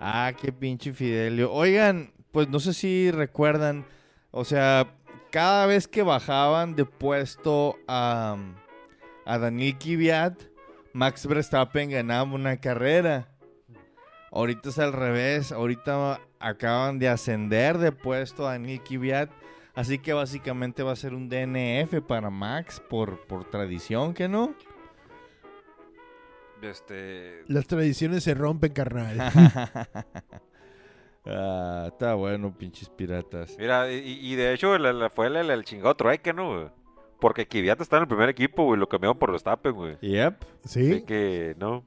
Ah, 0.00 0.32
qué 0.40 0.52
pinche 0.52 0.92
Fidelio. 0.92 1.52
Oigan, 1.52 2.12
pues 2.32 2.48
no 2.48 2.60
sé 2.60 2.74
si 2.74 3.10
recuerdan, 3.10 3.84
o 4.30 4.44
sea, 4.44 4.86
cada 5.30 5.66
vez 5.66 5.88
que 5.88 6.02
bajaban 6.02 6.76
de 6.76 6.84
puesto 6.84 7.76
a, 7.88 8.36
a 9.24 9.38
Daniel 9.38 9.76
Kvyat, 9.78 10.42
Max 10.92 11.26
Verstappen 11.26 11.90
ganaba 11.90 12.22
una 12.34 12.58
carrera. 12.58 13.28
Ahorita 14.30 14.68
es 14.68 14.78
al 14.78 14.92
revés, 14.92 15.50
ahorita 15.50 16.20
acaban 16.38 16.98
de 16.98 17.08
ascender 17.08 17.78
de 17.78 17.90
puesto 17.92 18.46
a 18.46 18.52
Daniel 18.52 18.82
Kvyat, 18.82 19.30
así 19.76 19.98
que 20.00 20.12
básicamente 20.12 20.82
va 20.82 20.90
a 20.92 20.96
ser 20.96 21.14
un 21.14 21.28
DNF 21.28 22.00
para 22.06 22.30
Max 22.30 22.82
por, 22.90 23.20
por 23.26 23.44
tradición, 23.48 24.12
¿que 24.14 24.26
no? 24.28 24.54
Este. 26.62 27.42
Las 27.48 27.66
tradiciones 27.66 28.24
se 28.24 28.34
rompen, 28.34 28.72
carnal. 28.72 29.18
ah, 31.26 31.84
está 31.88 32.14
bueno, 32.14 32.56
pinches 32.56 32.88
piratas. 32.88 33.56
Mira, 33.58 33.92
y, 33.92 34.18
y 34.20 34.34
de 34.36 34.54
hecho 34.54 34.74
el- 34.74 35.10
fue 35.10 35.26
el, 35.26 35.36
el, 35.36 35.50
el 35.50 35.64
chingado 35.64 35.94
trueque, 35.94 36.32
¿no? 36.32 36.54
güey? 36.54 36.68
Porque 37.20 37.46
Kvyat 37.46 37.80
está 37.80 37.96
en 37.96 38.02
el 38.02 38.08
primer 38.08 38.28
equipo, 38.28 38.64
güey, 38.64 38.78
lo 38.80 38.88
cambiaron 38.88 39.18
por 39.18 39.30
Verstappen, 39.30 39.72
güey. 39.72 39.98
Yep. 40.00 40.44
Así 40.64 40.94
¿Sí? 40.94 41.02
que, 41.02 41.54
no. 41.58 41.84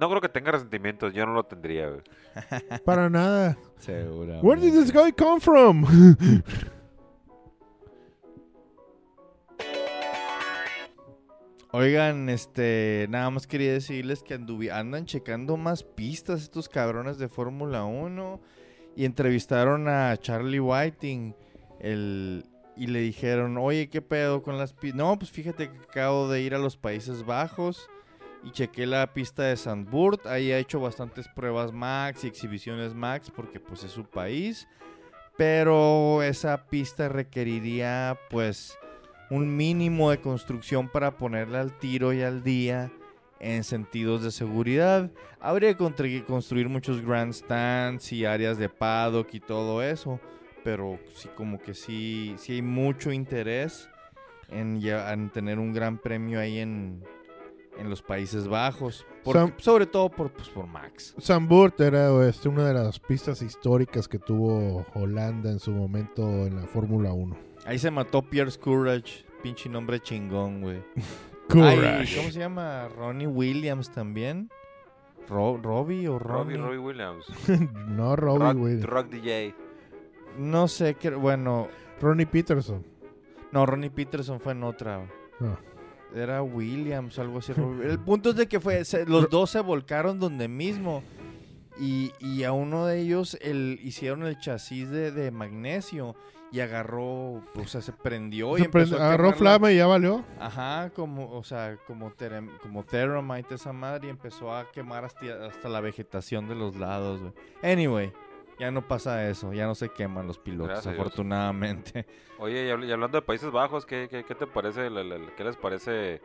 No 0.00 0.08
creo 0.08 0.20
que 0.22 0.28
tenga 0.30 0.50
resentimientos, 0.52 1.12
yo 1.12 1.26
no 1.26 1.34
lo 1.34 1.44
tendría, 1.44 1.90
güey. 1.90 2.00
Para 2.84 3.10
nada. 3.10 3.58
Seguramente. 3.78 4.46
Where 4.46 4.58
did 4.60 4.72
this 4.72 4.90
guy 4.92 5.12
come 5.12 5.40
from? 5.40 5.84
Oigan, 11.72 12.28
este, 12.28 13.06
nada 13.10 13.30
más 13.30 13.46
quería 13.46 13.72
decirles 13.72 14.22
que 14.24 14.36
anduvi- 14.38 14.72
andan 14.72 15.06
checando 15.06 15.56
más 15.56 15.84
pistas 15.84 16.42
estos 16.42 16.68
cabrones 16.68 17.18
de 17.18 17.28
Fórmula 17.28 17.84
1 17.84 18.40
y 18.96 19.04
entrevistaron 19.04 19.86
a 19.86 20.16
Charlie 20.16 20.58
Whiting 20.58 21.36
el, 21.78 22.44
y 22.76 22.88
le 22.88 22.98
dijeron, 23.00 23.56
oye, 23.56 23.88
¿qué 23.88 24.02
pedo 24.02 24.42
con 24.42 24.58
las 24.58 24.72
pistas? 24.72 24.98
No, 24.98 25.16
pues 25.16 25.30
fíjate 25.30 25.70
que 25.70 25.78
acabo 25.78 26.28
de 26.28 26.42
ir 26.42 26.56
a 26.56 26.58
los 26.58 26.76
Países 26.76 27.24
Bajos 27.24 27.88
y 28.42 28.50
chequé 28.52 28.86
la 28.86 29.12
pista 29.12 29.42
de 29.44 29.56
Sandburg, 29.56 30.26
ahí 30.26 30.50
ha 30.52 30.58
hecho 30.58 30.80
bastantes 30.80 31.28
pruebas 31.28 31.72
Max 31.72 32.24
y 32.24 32.26
exhibiciones 32.28 32.94
Max 32.94 33.30
porque 33.34 33.60
pues 33.60 33.84
es 33.84 33.90
su 33.90 34.04
país, 34.04 34.66
pero 35.36 36.22
esa 36.22 36.66
pista 36.66 37.08
requeriría 37.08 38.18
pues 38.30 38.78
un 39.30 39.56
mínimo 39.56 40.10
de 40.10 40.20
construcción 40.20 40.88
para 40.88 41.16
ponerla 41.16 41.60
al 41.60 41.78
tiro 41.78 42.12
y 42.12 42.22
al 42.22 42.42
día 42.42 42.90
en 43.38 43.64
sentidos 43.64 44.22
de 44.22 44.30
seguridad. 44.32 45.10
Habría 45.38 45.74
que 45.74 45.78
construir- 46.26 46.68
muchos 46.68 47.00
grandstands 47.00 48.12
y 48.12 48.24
áreas 48.24 48.58
de 48.58 48.68
paddock 48.68 49.32
y 49.34 49.40
todo 49.40 49.82
eso, 49.82 50.20
pero 50.64 50.98
sí 51.14 51.28
como 51.36 51.58
que 51.58 51.74
sí, 51.74 52.34
sí 52.38 52.54
hay 52.54 52.62
mucho 52.62 53.12
interés 53.12 53.88
en 54.48 55.30
tener 55.32 55.58
un 55.58 55.72
gran 55.72 55.96
premio 55.96 56.40
ahí 56.40 56.58
en, 56.58 57.02
en 57.80 57.90
los 57.90 58.02
Países 58.02 58.46
Bajos, 58.46 59.06
por- 59.24 59.34
Sam- 59.36 59.54
sobre 59.58 59.86
todo 59.86 60.10
por, 60.10 60.30
pues, 60.32 60.48
por 60.48 60.66
Max. 60.66 61.14
Zandvoort 61.20 61.80
era 61.80 62.26
este, 62.28 62.48
una 62.48 62.66
de 62.68 62.74
las 62.74 62.98
pistas 63.00 63.42
históricas 63.42 64.06
que 64.06 64.18
tuvo 64.18 64.84
Holanda 64.94 65.50
en 65.50 65.58
su 65.58 65.70
momento 65.72 66.22
en 66.46 66.56
la 66.56 66.66
Fórmula 66.66 67.12
1. 67.12 67.36
Ahí 67.66 67.78
se 67.78 67.90
mató 67.90 68.22
Pierce 68.22 68.58
Courage, 68.58 69.24
pinche 69.42 69.68
nombre 69.68 70.00
chingón, 70.00 70.60
güey. 70.62 70.82
Ay, 70.96 71.76
Courage. 71.76 72.16
¿Cómo 72.16 72.30
se 72.30 72.38
llama? 72.38 72.88
Ronnie 72.96 73.26
Williams 73.26 73.90
también. 73.90 74.50
Ro- 75.28 75.58
Robbie 75.62 76.06
o 76.08 76.18
Ronnie. 76.18 76.56
Robbie, 76.56 76.78
Robbie 76.78 76.78
Williams. 76.78 77.26
no, 77.88 78.14
Robbie, 78.16 78.44
Rock, 78.46 78.56
güey. 78.56 78.80
Rock 78.82 79.06
DJ. 79.08 79.54
No 80.38 80.68
sé 80.68 80.94
qué. 80.94 81.10
Bueno, 81.10 81.68
Ronnie 82.00 82.26
Peterson. 82.26 82.84
no, 83.52 83.66
Ronnie 83.66 83.90
Peterson 83.90 84.38
fue 84.40 84.52
en 84.52 84.62
otra. 84.64 85.08
Ah. 85.40 85.58
Era 86.14 86.42
Williams, 86.42 87.18
algo 87.18 87.38
así. 87.38 87.52
El 87.82 87.98
punto 88.04 88.30
es 88.30 88.36
de 88.36 88.46
que 88.48 88.60
fue, 88.60 88.84
se- 88.84 89.06
los 89.06 89.28
dos 89.30 89.50
se 89.50 89.60
volcaron 89.60 90.18
donde 90.18 90.48
mismo. 90.48 91.02
Y, 91.78 92.12
y 92.20 92.42
a 92.44 92.52
uno 92.52 92.84
de 92.86 93.00
ellos 93.00 93.38
el, 93.40 93.78
hicieron 93.82 94.24
el 94.24 94.38
chasis 94.38 94.90
de, 94.90 95.12
de 95.12 95.30
magnesio 95.30 96.14
y 96.52 96.60
agarró, 96.60 97.04
o 97.54 97.64
sea, 97.66 97.80
se 97.80 97.92
prendió 97.92 98.58
y 98.58 98.62
prende- 98.62 98.64
empezó 98.64 99.00
a 99.00 99.06
agarró 99.06 99.32
flama 99.32 99.70
y 99.72 99.76
ya 99.76 99.86
valió. 99.86 100.24
Ajá, 100.38 100.90
como, 100.94 101.30
o 101.32 101.42
sea, 101.44 101.78
como, 101.86 102.10
terem- 102.10 102.50
como 102.60 102.82
Theramite 102.84 103.54
esa 103.54 103.72
madre 103.72 104.08
y 104.08 104.10
empezó 104.10 104.54
a 104.54 104.70
quemar 104.72 105.04
hasta, 105.04 105.46
hasta 105.46 105.68
la 105.70 105.80
vegetación 105.80 106.48
de 106.48 106.56
los 106.56 106.76
lados, 106.76 107.20
güey. 107.20 107.32
Anyway, 107.62 108.12
ya 108.60 108.70
no 108.70 108.86
pasa 108.86 109.28
eso, 109.28 109.52
ya 109.52 109.66
no 109.66 109.74
se 109.74 109.88
queman 109.88 110.26
los 110.28 110.38
pilotos, 110.38 110.68
Gracias 110.68 110.94
afortunadamente. 110.94 112.06
Oye, 112.38 112.66
y, 112.66 112.70
habl- 112.70 112.86
y 112.86 112.92
hablando 112.92 113.18
de 113.18 113.22
Países 113.22 113.50
Bajos, 113.50 113.84
¿qué, 113.86 114.06
qué, 114.10 114.22
qué 114.24 114.34
te 114.34 114.46
parece? 114.46 114.86
el- 114.86 114.96
el- 114.98 115.12
el- 115.12 115.34
¿Qué 115.34 115.42
les 115.44 115.56
parece 115.56 116.20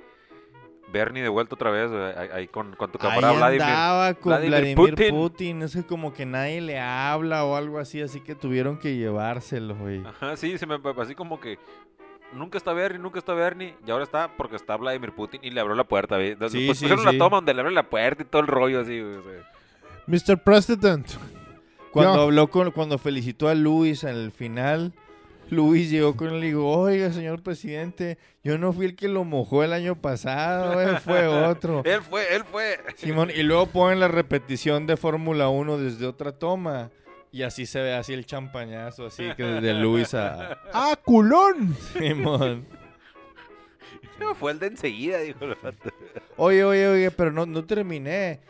Bernie 0.93 1.23
de 1.23 1.29
vuelta 1.29 1.55
otra 1.55 1.71
vez? 1.71 1.89
güey? 1.89 2.03
Ahí, 2.03 2.29
ahí 2.33 2.47
con, 2.47 2.75
con 2.75 2.91
tu 2.91 2.99
Ahí 3.01 3.09
camarada 3.09 3.33
Vladimir. 3.33 3.61
andaba 3.63 4.13
con 4.13 4.29
Vladimir 4.31 4.49
Vladimir, 4.51 4.75
Putin. 4.91 5.09
Putin. 5.15 5.61
es 5.63 5.73
que 5.75 5.83
como 5.83 6.13
que 6.13 6.25
nadie 6.25 6.61
le 6.61 6.79
habla 6.79 7.43
o 7.45 7.55
algo 7.55 7.79
así, 7.79 8.01
así 8.01 8.19
que 8.21 8.35
tuvieron 8.35 8.77
que 8.77 8.95
llevárselo, 8.95 9.75
güey. 9.75 10.05
Ajá, 10.05 10.35
sí, 10.37 10.57
se 10.57 10.65
me, 10.67 10.77
así 11.01 11.15
como 11.15 11.39
que 11.39 11.57
nunca 12.33 12.57
está 12.57 12.73
Bernie, 12.73 12.99
nunca 12.99 13.17
está 13.19 13.33
Bernie, 13.33 13.75
y 13.85 13.91
ahora 13.91 14.03
está 14.03 14.29
porque 14.37 14.57
está 14.57 14.75
Vladimir 14.77 15.11
Putin 15.13 15.39
y 15.43 15.51
le 15.51 15.59
abrió 15.61 15.75
la 15.75 15.85
puerta. 15.85 16.17
Después 16.17 16.51
Sí, 16.51 16.59
sí, 16.61 16.67
pusieron 16.67 16.99
sí. 16.99 17.05
la 17.05 17.17
toma 17.17 17.37
donde 17.37 17.53
le 17.53 17.61
abre 17.61 17.73
la 17.73 17.89
puerta 17.89 18.23
y 18.23 18.25
todo 18.25 18.41
el 18.41 18.47
rollo 18.47 18.81
así, 18.81 18.99
güey, 19.01 19.15
o 19.15 19.23
sea. 19.23 19.51
Mr. 20.07 20.43
President. 20.43 21.07
Cuando 21.95 22.21
habló 22.23 22.49
con, 22.49 22.71
cuando 22.71 22.97
felicitó 22.97 23.47
a 23.47 23.55
Luis 23.55 24.03
en 24.03 24.15
el 24.17 24.31
final, 24.33 24.93
Luis 25.49 25.89
llegó 25.89 26.17
con 26.17 26.27
él 26.27 26.43
y 26.43 26.47
dijo, 26.47 26.67
oiga, 26.67 27.13
señor 27.13 27.41
presidente, 27.41 28.17
yo 28.43 28.57
no 28.57 28.73
fui 28.73 28.87
el 28.87 28.95
que 28.97 29.07
lo 29.07 29.23
mojó 29.23 29.63
el 29.63 29.71
año 29.71 29.95
pasado, 29.95 30.81
él 30.81 30.97
fue 30.97 31.25
otro. 31.25 31.83
Él 31.85 32.01
fue, 32.01 32.35
él 32.35 32.43
fue. 32.43 32.79
Simón, 32.97 33.31
y 33.33 33.43
luego 33.43 33.67
ponen 33.67 34.01
la 34.01 34.09
repetición 34.09 34.87
de 34.87 34.97
Fórmula 34.97 35.47
1 35.47 35.77
desde 35.77 36.05
otra 36.05 36.33
toma. 36.33 36.91
Y 37.31 37.43
así 37.43 37.65
se 37.65 37.79
ve 37.79 37.93
así 37.93 38.13
el 38.13 38.25
champañazo, 38.25 39.05
así 39.05 39.29
que 39.37 39.43
desde 39.43 39.73
Luis 39.73 40.13
a 40.13 40.57
¡Ah, 40.73 40.99
culón! 41.01 41.77
Simón. 41.97 42.65
Fue 44.37 44.51
el 44.51 44.59
de 44.59 44.67
enseguida, 44.67 45.19
dijo 45.19 45.45
el. 45.45 45.55
Oye, 46.35 46.63
oye, 46.65 46.87
oye, 46.87 47.11
pero 47.11 47.31
no, 47.31 47.45
no 47.45 47.63
terminé. 47.63 48.41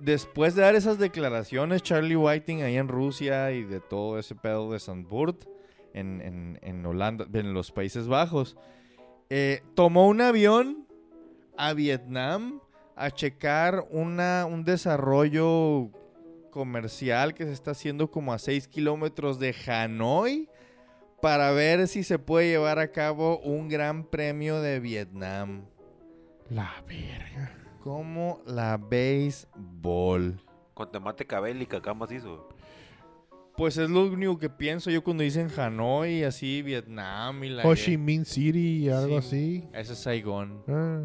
Después 0.00 0.54
de 0.54 0.62
dar 0.62 0.74
esas 0.74 0.98
declaraciones, 0.98 1.82
Charlie 1.82 2.16
Whiting 2.16 2.62
ahí 2.62 2.76
en 2.76 2.88
Rusia 2.88 3.50
y 3.52 3.64
de 3.64 3.80
todo 3.80 4.18
ese 4.18 4.34
pedo 4.34 4.72
de 4.72 4.78
Zandvoort, 4.78 5.44
en, 5.92 6.20
en, 6.20 6.58
en 6.62 6.86
Holanda, 6.86 7.26
en 7.32 7.52
los 7.52 7.72
Países 7.72 8.06
Bajos, 8.06 8.56
eh, 9.30 9.62
tomó 9.74 10.08
un 10.08 10.20
avión 10.20 10.86
a 11.56 11.72
Vietnam 11.74 12.60
a 12.96 13.10
checar 13.10 13.86
una, 13.90 14.46
un 14.46 14.64
desarrollo 14.64 15.90
comercial 16.50 17.34
que 17.34 17.44
se 17.44 17.52
está 17.52 17.72
haciendo 17.72 18.10
como 18.10 18.32
a 18.32 18.38
6 18.38 18.68
kilómetros 18.68 19.38
de 19.38 19.54
Hanoi 19.66 20.48
para 21.20 21.50
ver 21.50 21.88
si 21.88 22.04
se 22.04 22.18
puede 22.18 22.48
llevar 22.48 22.78
a 22.78 22.92
cabo 22.92 23.38
un 23.40 23.68
gran 23.68 24.04
premio 24.04 24.60
de 24.60 24.80
Vietnam. 24.80 25.66
La 26.48 26.82
verga. 26.86 27.67
Como 27.88 28.42
la 28.44 28.76
béisbol. 28.76 30.38
Con 30.74 30.92
temática 30.92 31.40
bélica, 31.40 31.78
acá 31.78 31.94
macizo. 31.94 32.46
Pues 33.56 33.78
es 33.78 33.88
lo 33.88 34.02
único 34.04 34.36
que 34.38 34.50
pienso 34.50 34.90
yo 34.90 35.02
cuando 35.02 35.22
dicen 35.22 35.48
Hanoi, 35.56 36.22
así, 36.24 36.60
Vietnam 36.60 37.42
y 37.44 37.48
la... 37.48 37.66
Ho 37.66 37.74
Chi 37.74 37.96
Minh 37.96 38.26
City, 38.26 38.90
algo 38.90 39.22
Sí. 39.22 39.26
así. 39.26 39.68
Ese 39.72 39.94
es 39.94 39.98
Saigon. 40.00 40.62
Ah, 40.68 41.00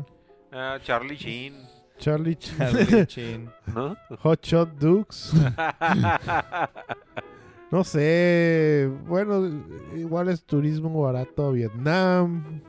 Ah, 0.52 0.78
Charlie 0.84 1.16
Sheen, 1.16 1.56
Charlie 1.98 2.36
Ch- 2.36 2.58
Charlie 2.58 2.86
Chin. 3.08 3.50
¿no? 3.74 3.96
Hot 4.20 4.44
Shot 4.46 4.78
Dukes. 4.78 5.32
no 7.72 7.84
sé. 7.86 8.92
Bueno, 9.08 9.50
igual 9.96 10.28
es 10.28 10.44
turismo 10.44 11.02
barato 11.02 11.48
a 11.48 11.52
Vietnam. 11.52 12.62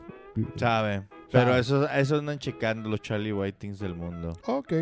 Sabe. 0.56 1.02
Pero 1.34 1.56
eso, 1.56 1.88
eso 1.88 2.16
andan 2.18 2.38
checando 2.38 2.88
los 2.88 3.00
Charlie 3.02 3.32
Whitings 3.32 3.78
del 3.80 3.94
mundo. 3.94 4.32
Ok. 4.46 4.72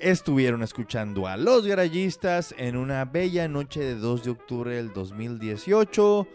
Estuvieron 0.00 0.62
escuchando 0.62 1.26
a 1.26 1.36
Los 1.36 1.66
Garayistas 1.66 2.54
en 2.58 2.76
una 2.76 3.04
bella 3.06 3.48
noche 3.48 3.80
de 3.80 3.94
2 3.94 4.24
de 4.24 4.30
octubre 4.30 4.74
del 4.74 4.92
2018. 4.92 6.26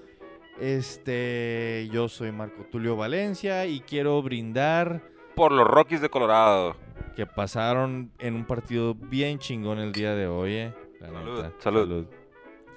Este, 0.59 1.87
yo 1.91 2.09
soy 2.09 2.31
Marco 2.31 2.63
Tulio 2.71 2.95
Valencia 2.95 3.65
y 3.65 3.79
quiero 3.81 4.21
brindar 4.21 5.01
Por 5.35 5.51
los 5.51 5.67
Rockies 5.67 6.01
de 6.01 6.09
Colorado. 6.09 6.75
que 7.15 7.25
pasaron 7.25 8.11
en 8.19 8.33
un 8.35 8.45
partido 8.45 8.95
bien 8.95 9.37
chingón 9.39 9.79
el 9.79 9.91
día 9.91 10.15
de 10.15 10.27
hoy. 10.27 10.53
eh. 10.53 10.73
La 10.99 11.07
Salud, 11.09 11.43
neta. 11.43 11.53
salud. 11.59 12.05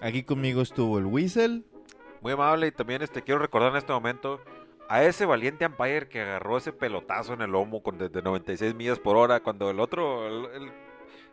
Aquí 0.00 0.22
conmigo 0.24 0.62
estuvo 0.62 0.98
el 0.98 1.06
Whistle. 1.06 1.62
Muy 2.20 2.32
amable 2.32 2.68
y 2.68 2.72
también 2.72 3.02
este 3.02 3.22
quiero 3.22 3.40
recordar 3.40 3.70
en 3.72 3.78
este 3.78 3.92
momento 3.92 4.40
a 4.88 5.02
ese 5.04 5.24
valiente 5.26 5.64
umpire 5.66 6.08
que 6.08 6.20
agarró 6.20 6.58
ese 6.58 6.72
pelotazo 6.72 7.32
en 7.34 7.42
el 7.42 7.50
lomo 7.52 7.82
con 7.82 7.98
desde 7.98 8.22
96 8.22 8.74
millas 8.74 8.98
por 8.98 9.16
hora 9.16 9.40
cuando 9.40 9.70
el 9.70 9.80
otro, 9.80 10.26
el, 10.26 10.62
el- 10.62 10.72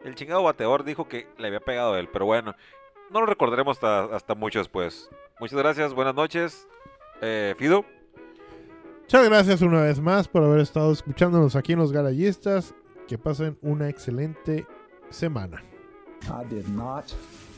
el 0.05 0.15
chingado 0.15 0.43
bateador 0.43 0.85
dijo 0.85 1.09
que 1.09 1.27
le 1.37 1.47
había 1.47 1.59
pegado 1.59 1.93
a 1.95 1.99
él. 1.99 2.07
Pero 2.11 2.25
bueno, 2.25 2.55
no 3.11 3.19
lo 3.19 3.25
recordaremos 3.25 3.75
hasta, 3.77 4.15
hasta 4.15 4.33
mucho 4.33 4.59
después. 4.59 5.09
Muchas 5.41 5.59
gracias, 5.59 5.93
buenas 5.93 6.15
noches. 6.15 6.67
Eh, 7.21 7.53
Fido, 7.57 7.83
Muchas 9.01 9.27
gracias 9.27 9.61
una 9.61 9.81
vez 9.81 9.99
más 9.99 10.27
por 10.27 10.43
haber 10.43 10.59
estado 10.61 10.91
escuchándonos 10.93 11.55
aquí 11.57 11.73
en 11.73 11.79
Los 11.79 11.91
Garayistas. 11.91 12.73
Que 13.09 13.17
pasen 13.17 13.57
una 13.61 13.89
excelente 13.89 14.65
semana. 15.09 15.61
I 16.25 16.45
did 16.47 16.67
not 16.67 17.05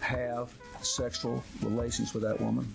have 0.02 0.48
sexual 0.82 1.44
relations 1.62 2.16
with 2.16 2.24
that 2.24 2.40
woman. 2.40 2.66